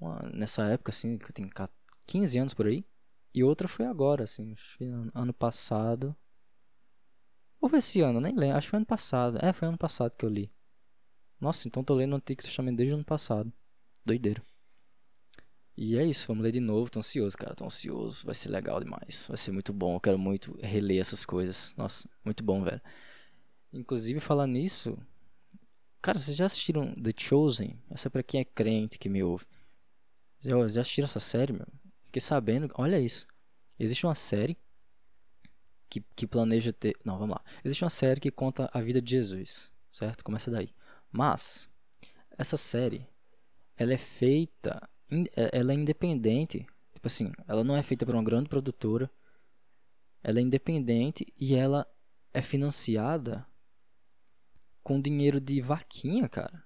Uma, 0.00 0.22
nessa 0.32 0.64
época, 0.68 0.88
assim, 0.88 1.18
que 1.18 1.26
eu 1.26 1.34
tenho 1.34 1.50
15 2.06 2.38
anos 2.38 2.54
por 2.54 2.66
aí. 2.66 2.82
E 3.34 3.44
outra 3.44 3.68
foi 3.68 3.84
agora, 3.84 4.24
assim, 4.24 4.54
ano 5.14 5.34
passado. 5.34 6.16
Ou 7.60 7.68
foi 7.68 7.80
esse 7.80 8.00
ano, 8.00 8.22
nem 8.22 8.34
lembro. 8.34 8.56
Acho 8.56 8.68
que 8.68 8.70
foi 8.70 8.78
ano 8.78 8.86
passado. 8.86 9.38
É, 9.44 9.52
foi 9.52 9.68
ano 9.68 9.76
passado 9.76 10.16
que 10.16 10.24
eu 10.24 10.30
li. 10.30 10.50
Nossa, 11.38 11.68
então 11.68 11.84
tô 11.84 11.94
lendo 11.94 12.14
o 12.14 12.16
Antigo 12.16 12.42
Testamento 12.42 12.78
desde 12.78 12.94
o 12.94 12.96
ano 12.96 13.04
passado. 13.04 13.52
Doideiro. 14.02 14.42
E 15.80 15.96
é 15.96 16.04
isso, 16.04 16.26
vamos 16.26 16.42
ler 16.42 16.50
de 16.50 16.58
novo. 16.58 16.90
Tô 16.90 16.98
ansioso, 16.98 17.38
cara. 17.38 17.54
Tô 17.54 17.64
ansioso. 17.64 18.26
Vai 18.26 18.34
ser 18.34 18.48
legal 18.48 18.80
demais. 18.80 19.26
Vai 19.28 19.36
ser 19.36 19.52
muito 19.52 19.72
bom. 19.72 19.94
Eu 19.94 20.00
quero 20.00 20.18
muito 20.18 20.58
reler 20.60 21.00
essas 21.00 21.24
coisas. 21.24 21.72
Nossa, 21.76 22.10
muito 22.24 22.42
bom, 22.42 22.64
velho. 22.64 22.80
Inclusive, 23.72 24.18
falar 24.18 24.48
nisso. 24.48 24.98
Cara, 26.02 26.18
vocês 26.18 26.36
já 26.36 26.46
assistiram 26.46 26.92
The 26.96 27.12
Chosen? 27.16 27.80
Essa 27.90 28.08
é 28.08 28.10
pra 28.10 28.24
quem 28.24 28.40
é 28.40 28.44
crente 28.44 28.98
que 28.98 29.08
me 29.08 29.22
ouve. 29.22 29.44
Já, 30.40 30.66
já 30.66 30.80
assistiram 30.80 31.04
essa 31.04 31.20
série, 31.20 31.52
meu? 31.52 31.66
Fiquei 32.06 32.20
sabendo. 32.20 32.68
Olha 32.74 32.98
isso. 32.98 33.24
Existe 33.78 34.04
uma 34.04 34.16
série 34.16 34.58
que, 35.88 36.04
que 36.16 36.26
planeja 36.26 36.72
ter. 36.72 36.96
Não, 37.04 37.20
vamos 37.20 37.36
lá. 37.36 37.44
Existe 37.64 37.84
uma 37.84 37.90
série 37.90 38.20
que 38.20 38.32
conta 38.32 38.68
a 38.72 38.80
vida 38.80 39.00
de 39.00 39.12
Jesus, 39.12 39.70
certo? 39.92 40.24
Começa 40.24 40.50
daí. 40.50 40.74
Mas 41.12 41.68
essa 42.36 42.56
série 42.56 43.06
ela 43.76 43.92
é 43.92 43.96
feita, 43.96 44.90
ela 45.34 45.72
é 45.72 45.74
independente, 45.74 46.66
tipo 46.94 47.06
assim, 47.06 47.32
ela 47.46 47.64
não 47.64 47.76
é 47.76 47.82
feita 47.82 48.04
por 48.04 48.14
uma 48.14 48.24
grande 48.24 48.48
produtora. 48.48 49.10
Ela 50.22 50.38
é 50.40 50.42
independente 50.42 51.26
e 51.38 51.54
ela 51.54 51.86
é 52.34 52.42
financiada 52.42 53.46
com 54.82 55.00
dinheiro 55.00 55.40
de 55.40 55.60
vaquinha, 55.60 56.28
cara. 56.28 56.64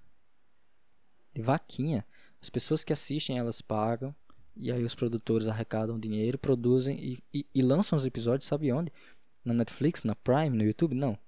De 1.35 1.42
vaquinha. 1.42 2.07
As 2.40 2.50
pessoas 2.50 2.83
que 2.83 2.92
assistem, 2.92 3.38
elas 3.38 3.61
pagam 3.61 4.14
e 4.57 4.70
aí 4.70 4.85
os 4.85 4.94
produtores 4.94 5.46
arrecadam 5.46 5.98
dinheiro, 5.98 6.38
produzem 6.38 6.98
e, 6.98 7.24
e, 7.33 7.46
e 7.55 7.62
lançam 7.62 7.96
os 7.96 8.05
episódios, 8.05 8.46
sabe 8.46 8.72
onde? 8.72 8.92
Na 9.44 9.55
Netflix, 9.55 10.05
na 10.05 10.14
Prime, 10.14 10.50
no 10.50 10.64
YouTube? 10.64 10.94
Não. 10.94 11.18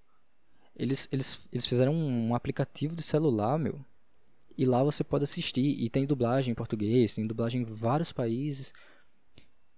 Eles, 0.76 1.08
eles, 1.10 1.48
eles 1.52 1.66
fizeram 1.66 1.94
um, 1.94 2.30
um 2.30 2.34
aplicativo 2.34 2.94
de 2.94 3.02
celular, 3.02 3.58
meu. 3.58 3.84
E 4.56 4.64
lá 4.64 4.82
você 4.82 5.02
pode 5.02 5.24
assistir. 5.24 5.80
E 5.80 5.88
tem 5.90 6.06
dublagem 6.06 6.52
em 6.52 6.54
português, 6.54 7.14
tem 7.14 7.26
dublagem 7.26 7.62
em 7.62 7.64
vários 7.64 8.12
países. 8.12 8.72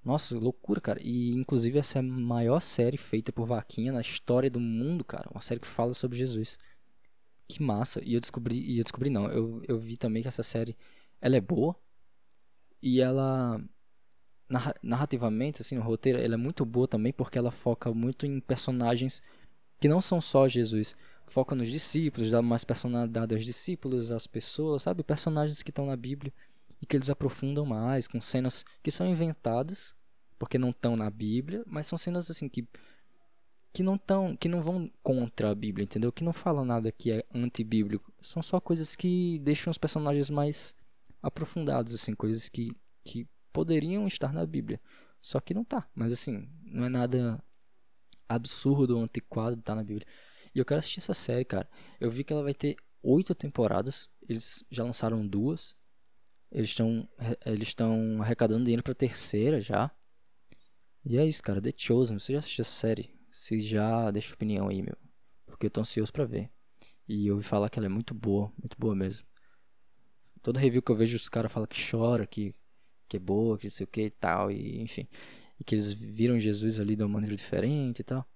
Nossa, 0.04 0.38
loucura, 0.38 0.80
cara. 0.80 1.00
E 1.02 1.32
inclusive 1.32 1.78
essa 1.78 1.98
é 1.98 2.00
a 2.00 2.02
maior 2.02 2.60
série 2.60 2.96
feita 2.96 3.32
por 3.32 3.46
Vaquinha 3.46 3.92
na 3.92 4.00
história 4.00 4.50
do 4.50 4.60
mundo, 4.60 5.04
cara. 5.04 5.28
Uma 5.32 5.40
série 5.40 5.60
que 5.60 5.66
fala 5.66 5.94
sobre 5.94 6.16
Jesus. 6.16 6.58
Que 7.48 7.62
massa. 7.62 8.00
E 8.04 8.14
eu 8.14 8.20
descobri, 8.20 8.58
e 8.58 8.78
eu 8.78 8.84
descobri 8.84 9.10
não, 9.10 9.30
eu, 9.30 9.62
eu 9.66 9.78
vi 9.78 9.96
também 9.96 10.22
que 10.22 10.28
essa 10.28 10.42
série 10.42 10.76
ela 11.20 11.36
é 11.36 11.40
boa. 11.40 11.76
E 12.82 13.00
ela 13.00 13.60
narrativamente 14.82 15.60
assim, 15.60 15.76
o 15.76 15.82
roteiro, 15.82 16.20
ela 16.20 16.34
é 16.34 16.36
muito 16.36 16.64
boa 16.64 16.86
também 16.86 17.12
porque 17.12 17.36
ela 17.36 17.50
foca 17.50 17.92
muito 17.92 18.24
em 18.26 18.38
personagens 18.38 19.20
que 19.80 19.88
não 19.88 20.00
são 20.00 20.20
só 20.20 20.46
Jesus. 20.46 20.96
Foca 21.26 21.54
nos 21.54 21.68
discípulos, 21.68 22.30
dá 22.30 22.40
mais 22.40 22.64
personalidade 22.64 23.34
aos 23.34 23.44
discípulos, 23.44 24.12
às 24.12 24.26
pessoas, 24.26 24.82
sabe? 24.82 25.02
Personagens 25.02 25.62
que 25.62 25.70
estão 25.70 25.86
na 25.86 25.96
Bíblia 25.96 26.32
e 26.80 26.86
que 26.86 26.96
eles 26.96 27.10
aprofundam 27.10 27.66
mais, 27.66 28.06
com 28.06 28.20
cenas 28.20 28.64
que 28.82 28.90
são 28.90 29.06
inventadas, 29.06 29.94
porque 30.38 30.58
não 30.58 30.70
estão 30.70 30.96
na 30.96 31.10
Bíblia, 31.10 31.64
mas 31.66 31.86
são 31.86 31.98
cenas 31.98 32.30
assim 32.30 32.48
que 32.48 32.66
que 33.72 33.82
não 33.82 33.98
tão, 33.98 34.34
que 34.34 34.48
não 34.48 34.62
vão 34.62 34.90
contra 35.02 35.50
a 35.50 35.54
Bíblia, 35.54 35.84
entendeu? 35.84 36.10
Que 36.10 36.24
não 36.24 36.32
falam 36.32 36.64
nada 36.64 36.90
que 36.90 37.12
é 37.12 37.22
antibíblico. 37.34 38.10
São 38.22 38.42
só 38.42 38.58
coisas 38.58 38.96
que 38.96 39.38
deixam 39.40 39.70
os 39.70 39.76
personagens 39.76 40.30
mais 40.30 40.74
aprofundados, 41.22 41.92
assim, 41.92 42.14
coisas 42.14 42.48
que, 42.48 42.70
que 43.04 43.28
poderiam 43.52 44.06
estar 44.06 44.32
na 44.32 44.46
Bíblia. 44.46 44.80
Só 45.20 45.40
que 45.40 45.52
não 45.52 45.62
tá. 45.62 45.86
Mas 45.94 46.10
assim, 46.10 46.48
não 46.64 46.86
é 46.86 46.88
nada 46.88 47.38
absurdo, 48.26 48.98
antiquado 48.98 49.60
tá 49.60 49.74
na 49.74 49.84
Bíblia. 49.84 50.06
E 50.56 50.58
eu 50.58 50.64
quero 50.64 50.78
assistir 50.78 51.00
essa 51.00 51.12
série, 51.12 51.44
cara. 51.44 51.68
Eu 52.00 52.08
vi 52.08 52.24
que 52.24 52.32
ela 52.32 52.42
vai 52.42 52.54
ter 52.54 52.76
oito 53.02 53.34
temporadas. 53.34 54.08
Eles 54.26 54.64
já 54.70 54.82
lançaram 54.82 55.26
duas. 55.28 55.76
Eles 56.50 56.70
estão 56.70 57.06
eles 57.44 57.68
estão 57.68 58.22
arrecadando 58.22 58.64
dinheiro 58.64 58.82
para 58.82 58.94
terceira 58.94 59.60
já. 59.60 59.90
E 61.04 61.18
é 61.18 61.26
isso, 61.26 61.42
cara. 61.42 61.60
The 61.60 61.74
Chosen. 61.76 62.18
Você 62.18 62.32
já 62.32 62.38
assistiu 62.38 62.62
essa 62.62 62.70
série? 62.70 63.14
Se 63.30 63.60
já, 63.60 64.10
deixa 64.10 64.32
opinião 64.32 64.68
aí, 64.68 64.80
meu. 64.80 64.96
Porque 65.44 65.66
eu 65.66 65.70
tô 65.70 65.82
ansioso 65.82 66.10
para 66.10 66.24
ver. 66.24 66.50
E 67.06 67.26
eu 67.26 67.34
ouvi 67.34 67.46
falar 67.46 67.68
que 67.68 67.78
ela 67.78 67.84
é 67.84 67.90
muito 67.90 68.14
boa, 68.14 68.50
muito 68.58 68.78
boa 68.78 68.96
mesmo. 68.96 69.26
Todo 70.40 70.58
review 70.58 70.80
que 70.80 70.90
eu 70.90 70.96
vejo 70.96 71.18
os 71.18 71.28
caras 71.28 71.52
falam 71.52 71.66
que 71.66 71.76
chora, 71.90 72.26
que 72.26 72.54
que 73.06 73.18
é 73.18 73.20
boa, 73.20 73.58
que 73.58 73.66
não 73.66 73.70
sei 73.70 73.84
o 73.84 73.86
que 73.86 74.04
e 74.04 74.10
tal, 74.10 74.50
e 74.50 74.80
enfim 74.80 75.06
e 75.58 75.64
que 75.64 75.74
eles 75.74 75.92
viram 75.92 76.38
Jesus 76.38 76.78
ali 76.78 76.94
de 76.96 77.02
uma 77.02 77.08
maneira 77.08 77.34
diferente 77.34 78.00
e 78.00 78.04
tal. 78.04 78.26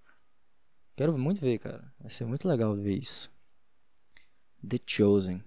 Quero 0.97 1.17
muito 1.19 1.41
ver, 1.41 1.59
cara. 1.59 1.93
Vai 1.99 2.11
ser 2.11 2.25
muito 2.25 2.47
legal 2.47 2.75
ver 2.77 2.99
isso. 2.99 3.31
The 4.67 4.79
Chosen. 4.87 5.43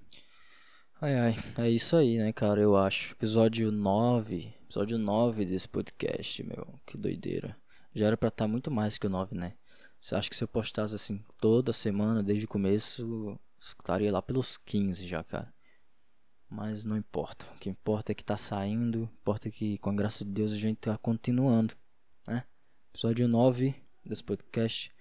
Ai 1.00 1.16
ai, 1.16 1.36
é 1.58 1.70
isso 1.70 1.96
aí, 1.96 2.18
né, 2.18 2.32
cara? 2.32 2.62
Eu 2.62 2.76
acho. 2.76 3.14
Episódio 3.14 3.72
9. 3.72 4.54
Episódio 4.64 4.98
9 4.98 5.46
desse 5.46 5.68
podcast, 5.68 6.42
meu. 6.44 6.80
Que 6.86 6.98
doideira. 6.98 7.56
Já 7.94 8.08
era 8.08 8.18
pra 8.18 8.30
estar 8.30 8.46
tá 8.46 8.48
muito 8.48 8.72
mais 8.72 8.98
que 8.98 9.06
o 9.06 9.10
9, 9.10 9.36
né? 9.36 9.54
Você 10.00 10.16
acha 10.16 10.30
que 10.30 10.36
se 10.36 10.44
eu 10.44 10.48
postasse 10.48 10.96
assim 10.96 11.24
toda 11.40 11.72
semana, 11.72 12.24
desde 12.24 12.46
o 12.46 12.48
começo, 12.48 13.40
estaria 13.60 14.12
lá 14.12 14.22
pelos 14.22 14.58
15 14.58 15.08
já, 15.08 15.24
cara. 15.24 15.54
Mas 16.50 16.86
não 16.86 16.96
importa. 16.96 17.46
O 17.56 17.60
que 17.60 17.70
importa 17.70 18.12
é 18.12 18.16
que 18.16 18.24
tá 18.24 18.38
saindo. 18.38 19.10
Importa 19.22 19.50
que 19.50 19.78
com 19.80 19.90
a 19.90 19.94
graça 19.94 20.24
de 20.24 20.32
Deus 20.32 20.52
a 20.52 20.58
gente 20.58 20.78
tá 20.78 20.98
continuando. 20.98 21.74
Né? 22.28 22.46
Episódio 22.90 23.28
9 23.28 23.76
desse 24.06 24.24
podcast. 24.24 24.93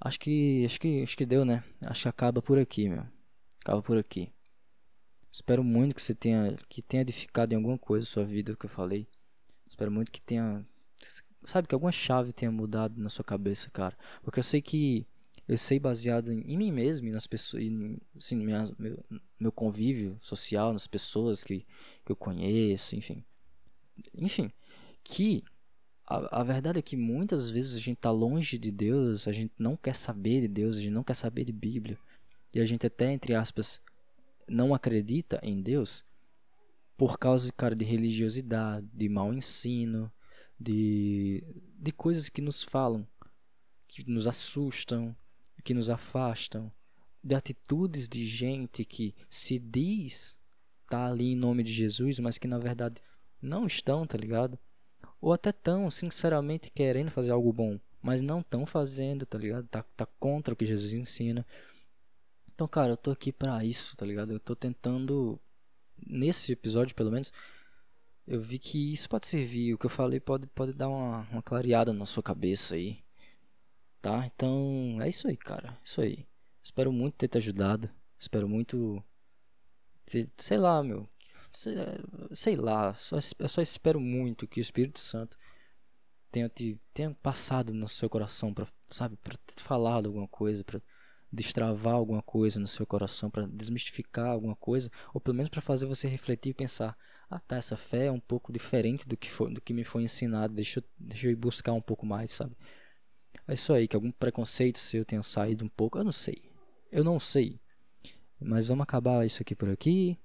Acho 0.00 0.20
que. 0.20 0.64
Acho 0.64 0.80
que. 0.80 1.02
Acho 1.02 1.16
que 1.16 1.26
deu, 1.26 1.44
né? 1.44 1.62
Acho 1.82 2.02
que 2.02 2.08
acaba 2.08 2.40
por 2.40 2.58
aqui, 2.58 2.88
meu. 2.88 3.04
Acaba 3.60 3.82
por 3.82 3.98
aqui. 3.98 4.32
Espero 5.30 5.62
muito 5.64 5.94
que 5.94 6.02
você 6.02 6.14
tenha. 6.14 6.54
Que 6.68 6.80
tenha 6.82 7.02
edificado 7.02 7.52
em 7.52 7.56
alguma 7.56 7.78
coisa 7.78 8.04
a 8.04 8.10
sua 8.10 8.24
vida 8.24 8.56
que 8.56 8.66
eu 8.66 8.70
falei. 8.70 9.08
Espero 9.68 9.90
muito 9.90 10.12
que 10.12 10.20
tenha. 10.20 10.66
Sabe, 11.44 11.68
que 11.68 11.74
alguma 11.74 11.92
chave 11.92 12.32
tenha 12.32 12.50
mudado 12.50 13.00
na 13.00 13.08
sua 13.08 13.24
cabeça, 13.24 13.70
cara. 13.70 13.96
Porque 14.22 14.38
eu 14.40 14.42
sei 14.42 14.60
que 14.60 15.06
eu 15.46 15.56
sei 15.56 15.78
baseado 15.78 16.30
em, 16.30 16.40
em 16.42 16.58
mim 16.58 16.70
mesmo 16.70 17.08
e 17.08 17.10
nas 17.10 17.26
pessoas, 17.26 17.62
em, 17.62 17.96
assim, 18.14 18.36
minha, 18.36 18.64
meu, 18.78 19.02
meu 19.40 19.50
convívio 19.50 20.18
social, 20.20 20.74
nas 20.74 20.86
pessoas 20.86 21.42
que, 21.42 21.66
que 22.04 22.12
eu 22.12 22.16
conheço, 22.16 22.94
enfim. 22.94 23.24
Enfim, 24.14 24.52
que 25.02 25.42
a, 26.08 26.40
a 26.40 26.42
verdade 26.42 26.78
é 26.78 26.82
que 26.82 26.96
muitas 26.96 27.50
vezes 27.50 27.74
a 27.74 27.78
gente 27.78 27.98
está 27.98 28.10
longe 28.10 28.56
de 28.56 28.70
Deus, 28.70 29.28
a 29.28 29.32
gente 29.32 29.52
não 29.58 29.76
quer 29.76 29.94
saber 29.94 30.40
de 30.40 30.48
Deus, 30.48 30.76
a 30.76 30.80
gente 30.80 30.92
não 30.92 31.04
quer 31.04 31.14
saber 31.14 31.44
de 31.44 31.52
Bíblia, 31.52 31.98
e 32.54 32.60
a 32.60 32.64
gente 32.64 32.86
até, 32.86 33.12
entre 33.12 33.34
aspas, 33.34 33.80
não 34.48 34.74
acredita 34.74 35.38
em 35.42 35.60
Deus 35.60 36.02
por 36.96 37.18
causa, 37.18 37.52
cara, 37.52 37.76
de 37.76 37.84
religiosidade, 37.84 38.88
de 38.92 39.08
mau 39.08 39.32
ensino, 39.32 40.10
de, 40.58 41.44
de 41.78 41.92
coisas 41.92 42.28
que 42.28 42.40
nos 42.40 42.62
falam, 42.62 43.06
que 43.86 44.08
nos 44.10 44.26
assustam, 44.26 45.14
que 45.62 45.74
nos 45.74 45.90
afastam, 45.90 46.72
de 47.22 47.34
atitudes 47.34 48.08
de 48.08 48.24
gente 48.24 48.84
que 48.84 49.14
se 49.28 49.58
diz 49.58 50.38
tá 50.88 51.06
ali 51.06 51.32
em 51.32 51.36
nome 51.36 51.62
de 51.62 51.72
Jesus, 51.72 52.18
mas 52.18 52.38
que 52.38 52.48
na 52.48 52.58
verdade 52.58 53.02
não 53.40 53.66
estão, 53.66 54.06
tá 54.06 54.16
ligado? 54.16 54.58
Ou 55.20 55.32
até 55.32 55.52
tão 55.52 55.90
sinceramente 55.90 56.70
querendo 56.70 57.10
fazer 57.10 57.30
algo 57.30 57.52
bom, 57.52 57.78
mas 58.00 58.20
não 58.20 58.40
estão 58.40 58.64
fazendo, 58.64 59.26
tá 59.26 59.38
ligado? 59.38 59.66
Tá, 59.68 59.82
tá 59.96 60.06
contra 60.18 60.54
o 60.54 60.56
que 60.56 60.64
Jesus 60.64 60.92
ensina. 60.92 61.44
Então, 62.54 62.66
cara, 62.66 62.92
eu 62.92 62.96
tô 62.96 63.10
aqui 63.10 63.32
pra 63.32 63.64
isso, 63.64 63.96
tá 63.96 64.04
ligado? 64.04 64.32
Eu 64.32 64.40
tô 64.40 64.54
tentando, 64.56 65.38
nesse 66.06 66.52
episódio 66.52 66.94
pelo 66.94 67.10
menos, 67.10 67.32
eu 68.26 68.40
vi 68.40 68.58
que 68.58 68.92
isso 68.92 69.08
pode 69.08 69.26
servir. 69.26 69.74
O 69.74 69.78
que 69.78 69.86
eu 69.86 69.90
falei 69.90 70.20
pode, 70.20 70.46
pode 70.48 70.72
dar 70.72 70.88
uma, 70.88 71.20
uma 71.30 71.42
clareada 71.42 71.92
na 71.92 72.04
sua 72.04 72.22
cabeça 72.22 72.74
aí. 72.74 73.02
Tá? 74.02 74.26
Então, 74.26 74.98
é 75.00 75.08
isso 75.08 75.26
aí, 75.28 75.36
cara. 75.36 75.70
É 75.70 75.84
isso 75.84 76.00
aí. 76.00 76.26
Espero 76.62 76.92
muito 76.92 77.14
ter 77.14 77.28
te 77.28 77.38
ajudado. 77.38 77.90
Espero 78.18 78.48
muito. 78.48 79.02
Ter, 80.04 80.28
sei 80.36 80.58
lá, 80.58 80.82
meu. 80.82 81.08
Sei, 82.32 82.56
lá. 82.56 82.94
Só, 82.94 83.16
eu 83.38 83.48
só 83.48 83.62
espero 83.62 84.00
muito 84.00 84.46
que 84.46 84.60
o 84.60 84.62
Espírito 84.62 85.00
Santo 85.00 85.36
tenha, 86.30 86.48
te, 86.48 86.78
tenha 86.92 87.14
passado 87.22 87.72
no 87.72 87.88
seu 87.88 88.08
coração, 88.08 88.52
pra, 88.52 88.66
sabe? 88.88 89.16
Pra 89.16 89.36
ter 89.36 89.62
falado 89.62 90.06
alguma 90.06 90.28
coisa, 90.28 90.62
pra 90.64 90.80
destravar 91.32 91.94
alguma 91.94 92.22
coisa 92.22 92.58
no 92.58 92.68
seu 92.68 92.86
coração, 92.86 93.30
para 93.30 93.46
desmistificar 93.46 94.26
alguma 94.26 94.56
coisa, 94.56 94.90
ou 95.12 95.20
pelo 95.20 95.36
menos 95.36 95.50
para 95.50 95.60
fazer 95.60 95.86
você 95.86 96.08
refletir 96.08 96.50
e 96.50 96.54
pensar: 96.54 96.96
ah, 97.30 97.40
tá, 97.40 97.56
essa 97.56 97.76
fé 97.76 98.06
é 98.06 98.12
um 98.12 98.20
pouco 98.20 98.52
diferente 98.52 99.06
do 99.06 99.16
que, 99.16 99.30
foi, 99.30 99.52
do 99.52 99.60
que 99.60 99.74
me 99.74 99.84
foi 99.84 100.02
ensinado, 100.02 100.54
deixa 100.54 100.80
eu, 100.80 100.84
deixa 100.98 101.26
eu 101.26 101.30
ir 101.30 101.36
buscar 101.36 101.72
um 101.72 101.82
pouco 101.82 102.06
mais, 102.06 102.32
sabe? 102.32 102.56
É 103.46 103.54
isso 103.54 103.72
aí, 103.72 103.86
que 103.86 103.96
algum 103.96 104.10
preconceito 104.10 104.78
seu 104.78 105.04
tenha 105.04 105.22
saído 105.22 105.64
um 105.64 105.68
pouco, 105.68 105.98
eu 105.98 106.04
não 106.04 106.12
sei. 106.12 106.50
Eu 106.90 107.04
não 107.04 107.20
sei. 107.20 107.60
Mas 108.40 108.66
vamos 108.66 108.82
acabar 108.82 109.26
isso 109.26 109.42
aqui 109.42 109.54
por 109.54 109.68
aqui. 109.68 110.18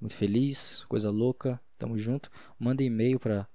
Muito 0.00 0.14
feliz, 0.14 0.84
coisa 0.88 1.10
louca, 1.10 1.60
tamo 1.76 1.98
junto. 1.98 2.30
Manda 2.56 2.84
e-mail 2.84 3.18
para 3.18 3.48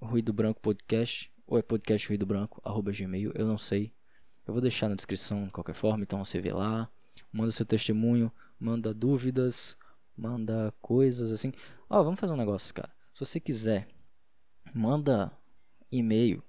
Ruído 0.00 0.32
Branco 0.32 0.58
Podcast, 0.58 1.30
ou 1.46 1.58
é 1.58 1.62
podcast 1.62 2.08
Ruído 2.08 2.24
Branco, 2.24 2.62
arroba 2.64 2.90
gmail, 2.92 3.30
eu 3.34 3.46
não 3.46 3.58
sei. 3.58 3.92
Eu 4.46 4.54
vou 4.54 4.62
deixar 4.62 4.88
na 4.88 4.94
descrição 4.94 5.44
de 5.44 5.50
qualquer 5.50 5.74
forma, 5.74 6.02
então 6.02 6.24
você 6.24 6.40
vê 6.40 6.52
lá. 6.52 6.90
Manda 7.30 7.50
seu 7.50 7.66
testemunho, 7.66 8.32
manda 8.58 8.94
dúvidas, 8.94 9.76
manda 10.16 10.72
coisas 10.80 11.30
assim. 11.30 11.52
Ó, 11.90 12.00
oh, 12.00 12.04
vamos 12.04 12.18
fazer 12.18 12.32
um 12.32 12.38
negócio, 12.38 12.72
cara. 12.72 12.90
Se 13.12 13.20
você 13.20 13.38
quiser, 13.38 13.86
manda 14.74 15.30
e-mail 15.92 16.42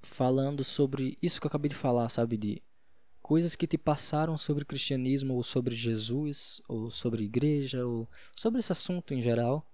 falando 0.00 0.64
sobre 0.64 1.18
isso 1.20 1.40
que 1.40 1.46
eu 1.46 1.48
acabei 1.48 1.68
de 1.68 1.74
falar, 1.74 2.08
sabe? 2.08 2.38
De 2.38 2.62
coisas 3.28 3.54
que 3.54 3.66
te 3.66 3.76
passaram 3.76 4.38
sobre 4.38 4.62
o 4.62 4.66
cristianismo, 4.66 5.34
ou 5.34 5.42
sobre 5.42 5.74
Jesus, 5.74 6.62
ou 6.66 6.90
sobre 6.90 7.24
igreja, 7.24 7.84
ou 7.84 8.08
sobre 8.34 8.60
esse 8.60 8.72
assunto 8.72 9.12
em 9.12 9.20
geral 9.20 9.66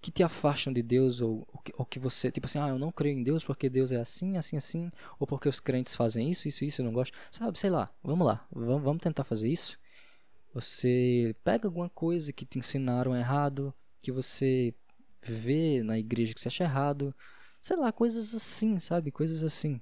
que 0.00 0.12
te 0.12 0.22
afastam 0.22 0.72
de 0.72 0.80
Deus 0.80 1.20
ou, 1.20 1.48
ou 1.76 1.84
que 1.84 1.98
você, 1.98 2.30
tipo 2.30 2.46
assim, 2.46 2.60
ah, 2.60 2.68
eu 2.68 2.78
não 2.78 2.92
creio 2.92 3.18
em 3.18 3.24
Deus 3.24 3.44
porque 3.44 3.68
Deus 3.68 3.90
é 3.90 3.96
assim, 3.96 4.36
assim, 4.36 4.56
assim, 4.56 4.92
ou 5.18 5.26
porque 5.26 5.48
os 5.48 5.58
crentes 5.58 5.96
fazem 5.96 6.30
isso, 6.30 6.46
isso, 6.46 6.64
isso, 6.64 6.80
eu 6.80 6.84
não 6.84 6.92
gosto. 6.92 7.18
Sabe, 7.28 7.58
sei 7.58 7.70
lá, 7.70 7.92
vamos 8.04 8.24
lá, 8.24 8.46
vamos, 8.52 8.84
vamos 8.84 9.02
tentar 9.02 9.24
fazer 9.24 9.48
isso. 9.48 9.76
Você 10.52 11.34
pega 11.42 11.66
alguma 11.66 11.88
coisa 11.88 12.32
que 12.32 12.46
te 12.46 12.60
ensinaram 12.60 13.16
errado, 13.16 13.74
que 13.98 14.12
você 14.12 14.72
vê 15.20 15.82
na 15.82 15.98
igreja 15.98 16.34
que 16.34 16.40
você 16.40 16.46
acha 16.46 16.62
errado, 16.62 17.12
sei 17.60 17.76
lá, 17.76 17.90
coisas 17.90 18.32
assim, 18.32 18.78
sabe? 18.78 19.10
Coisas 19.10 19.42
assim 19.42 19.80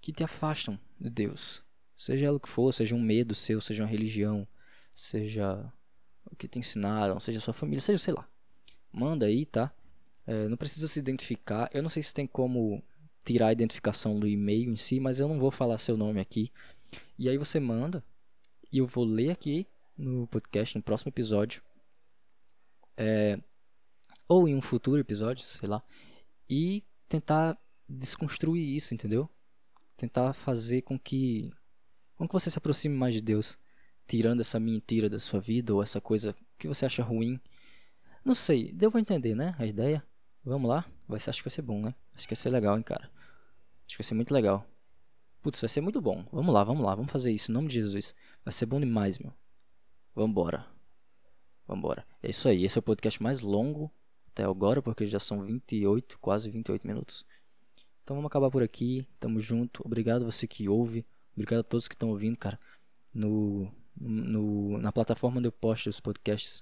que 0.00 0.12
te 0.12 0.22
afastam 0.22 0.78
de 1.00 1.10
Deus. 1.10 1.64
Seja 2.02 2.26
ela 2.26 2.36
o 2.36 2.40
que 2.40 2.48
for, 2.48 2.72
seja 2.72 2.94
um 2.94 3.00
medo 3.00 3.34
seu, 3.34 3.60
seja 3.60 3.82
uma 3.82 3.88
religião, 3.88 4.46
seja 4.94 5.72
o 6.30 6.34
que 6.34 6.48
te 6.48 6.58
ensinaram, 6.58 7.20
seja 7.20 7.40
sua 7.40 7.54
família, 7.54 7.80
seja, 7.80 7.98
sei 7.98 8.14
lá 8.14 8.28
manda 8.92 9.26
aí, 9.26 9.46
tá? 9.46 9.72
É, 10.26 10.46
não 10.48 10.56
precisa 10.56 10.86
se 10.86 10.98
identificar. 10.98 11.70
Eu 11.72 11.82
não 11.82 11.88
sei 11.88 12.02
se 12.02 12.12
tem 12.12 12.26
como 12.26 12.82
tirar 13.24 13.48
a 13.48 13.52
identificação 13.52 14.18
do 14.18 14.28
e-mail 14.28 14.70
em 14.70 14.76
si, 14.76 15.00
mas 15.00 15.18
eu 15.18 15.26
não 15.26 15.38
vou 15.38 15.50
falar 15.50 15.78
seu 15.78 15.96
nome 15.96 16.20
aqui. 16.20 16.52
E 17.18 17.28
aí 17.28 17.38
você 17.38 17.58
manda 17.58 18.04
e 18.70 18.78
eu 18.78 18.86
vou 18.86 19.04
ler 19.04 19.30
aqui 19.30 19.66
no 19.96 20.26
podcast, 20.26 20.76
no 20.76 20.82
próximo 20.82 21.08
episódio. 21.08 21.62
É, 22.96 23.38
ou 24.28 24.46
em 24.46 24.54
um 24.54 24.60
futuro 24.60 25.00
episódio, 25.00 25.44
sei 25.44 25.68
lá. 25.68 25.82
E 26.48 26.82
tentar 27.08 27.58
desconstruir 27.88 28.76
isso, 28.76 28.92
entendeu? 28.94 29.28
Tentar 29.96 30.32
fazer 30.32 30.82
com 30.82 30.98
que, 30.98 31.50
com 32.28 32.36
que 32.36 32.42
você 32.42 32.50
se 32.50 32.58
aproxime 32.58 32.96
mais 32.96 33.14
de 33.14 33.20
Deus. 33.20 33.58
Tirando 34.06 34.40
essa 34.40 34.58
mentira 34.58 35.08
da 35.08 35.18
sua 35.18 35.40
vida 35.40 35.74
ou 35.74 35.82
essa 35.82 36.00
coisa 36.00 36.34
que 36.58 36.68
você 36.68 36.86
acha 36.86 37.02
ruim 37.02 37.40
não 38.24 38.34
sei, 38.34 38.72
deu 38.72 38.90
pra 38.90 39.00
entender, 39.00 39.34
né? 39.34 39.54
A 39.58 39.66
ideia. 39.66 40.02
Vamos 40.44 40.68
lá? 40.68 40.86
Vai 41.08 41.18
ser, 41.18 41.30
acho 41.30 41.40
que 41.40 41.48
vai 41.48 41.54
ser 41.54 41.62
bom, 41.62 41.80
né? 41.80 41.94
Acho 42.14 42.26
que 42.26 42.34
vai 42.34 42.40
ser 42.40 42.50
legal, 42.50 42.76
hein, 42.76 42.82
cara. 42.82 43.10
Acho 43.84 43.96
que 43.96 43.98
vai 43.98 44.04
ser 44.04 44.14
muito 44.14 44.32
legal. 44.32 44.64
Putz, 45.42 45.60
vai 45.60 45.68
ser 45.68 45.80
muito 45.80 46.00
bom. 46.00 46.24
Vamos 46.30 46.54
lá, 46.54 46.62
vamos 46.62 46.84
lá, 46.84 46.94
vamos 46.94 47.10
fazer 47.10 47.32
isso. 47.32 47.50
Em 47.50 47.54
nome 47.54 47.66
de 47.66 47.74
Jesus. 47.74 48.14
Vai 48.44 48.52
ser 48.52 48.66
bom 48.66 48.78
demais, 48.78 49.18
meu. 49.18 49.32
Vambora. 50.14 50.64
Vambora. 51.66 52.06
É 52.22 52.30
isso 52.30 52.48
aí. 52.48 52.64
Esse 52.64 52.78
é 52.78 52.80
o 52.80 52.82
podcast 52.82 53.20
mais 53.20 53.40
longo 53.40 53.90
até 54.28 54.44
agora, 54.44 54.80
porque 54.80 55.04
já 55.04 55.18
são 55.18 55.42
28, 55.42 56.16
quase 56.20 56.48
28 56.48 56.86
minutos. 56.86 57.26
Então 58.04 58.14
vamos 58.14 58.28
acabar 58.28 58.50
por 58.50 58.62
aqui. 58.62 59.04
Tamo 59.18 59.40
junto. 59.40 59.82
Obrigado 59.84 60.24
você 60.24 60.46
que 60.46 60.68
ouve. 60.68 61.04
Obrigado 61.34 61.60
a 61.60 61.64
todos 61.64 61.88
que 61.88 61.94
estão 61.94 62.10
ouvindo, 62.10 62.36
cara. 62.36 62.58
No, 63.12 63.70
no, 63.96 64.78
na 64.78 64.92
plataforma 64.92 65.38
onde 65.38 65.48
eu 65.48 65.52
posto 65.52 65.88
os 65.88 66.00
podcasts 66.00 66.60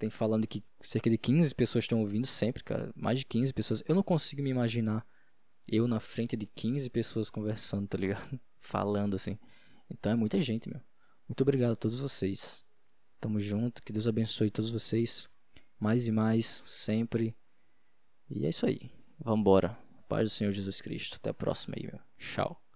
tem 0.00 0.08
falando 0.08 0.46
que 0.46 0.64
cerca 0.80 1.10
de 1.10 1.18
15 1.18 1.54
pessoas 1.54 1.84
estão 1.84 2.00
ouvindo 2.00 2.26
sempre, 2.26 2.64
cara. 2.64 2.90
Mais 2.96 3.18
de 3.18 3.26
15 3.26 3.52
pessoas. 3.52 3.82
Eu 3.86 3.94
não 3.94 4.02
consigo 4.02 4.42
me 4.42 4.48
imaginar 4.48 5.06
eu 5.68 5.86
na 5.86 6.00
frente 6.00 6.36
de 6.36 6.46
15 6.46 6.88
pessoas 6.88 7.28
conversando, 7.28 7.86
tá 7.86 7.98
ligado? 7.98 8.40
Falando 8.60 9.14
assim. 9.14 9.38
Então 9.90 10.10
é 10.10 10.16
muita 10.16 10.40
gente, 10.40 10.70
meu. 10.70 10.80
Muito 11.28 11.42
obrigado 11.42 11.72
a 11.72 11.76
todos 11.76 11.98
vocês. 11.98 12.64
Tamo 13.20 13.38
junto. 13.38 13.82
Que 13.82 13.92
Deus 13.92 14.08
abençoe 14.08 14.50
todos 14.50 14.70
vocês. 14.70 15.28
Mais 15.78 16.06
e 16.06 16.10
mais, 16.10 16.46
sempre. 16.66 17.36
E 18.28 18.46
é 18.46 18.48
isso 18.48 18.64
aí. 18.64 18.90
Vambora. 19.18 19.78
Paz 20.08 20.30
do 20.30 20.34
Senhor 20.34 20.52
Jesus 20.52 20.80
Cristo. 20.80 21.16
Até 21.16 21.28
a 21.28 21.34
próxima 21.34 21.74
aí, 21.76 21.86
meu. 21.86 22.00
Tchau. 22.18 22.69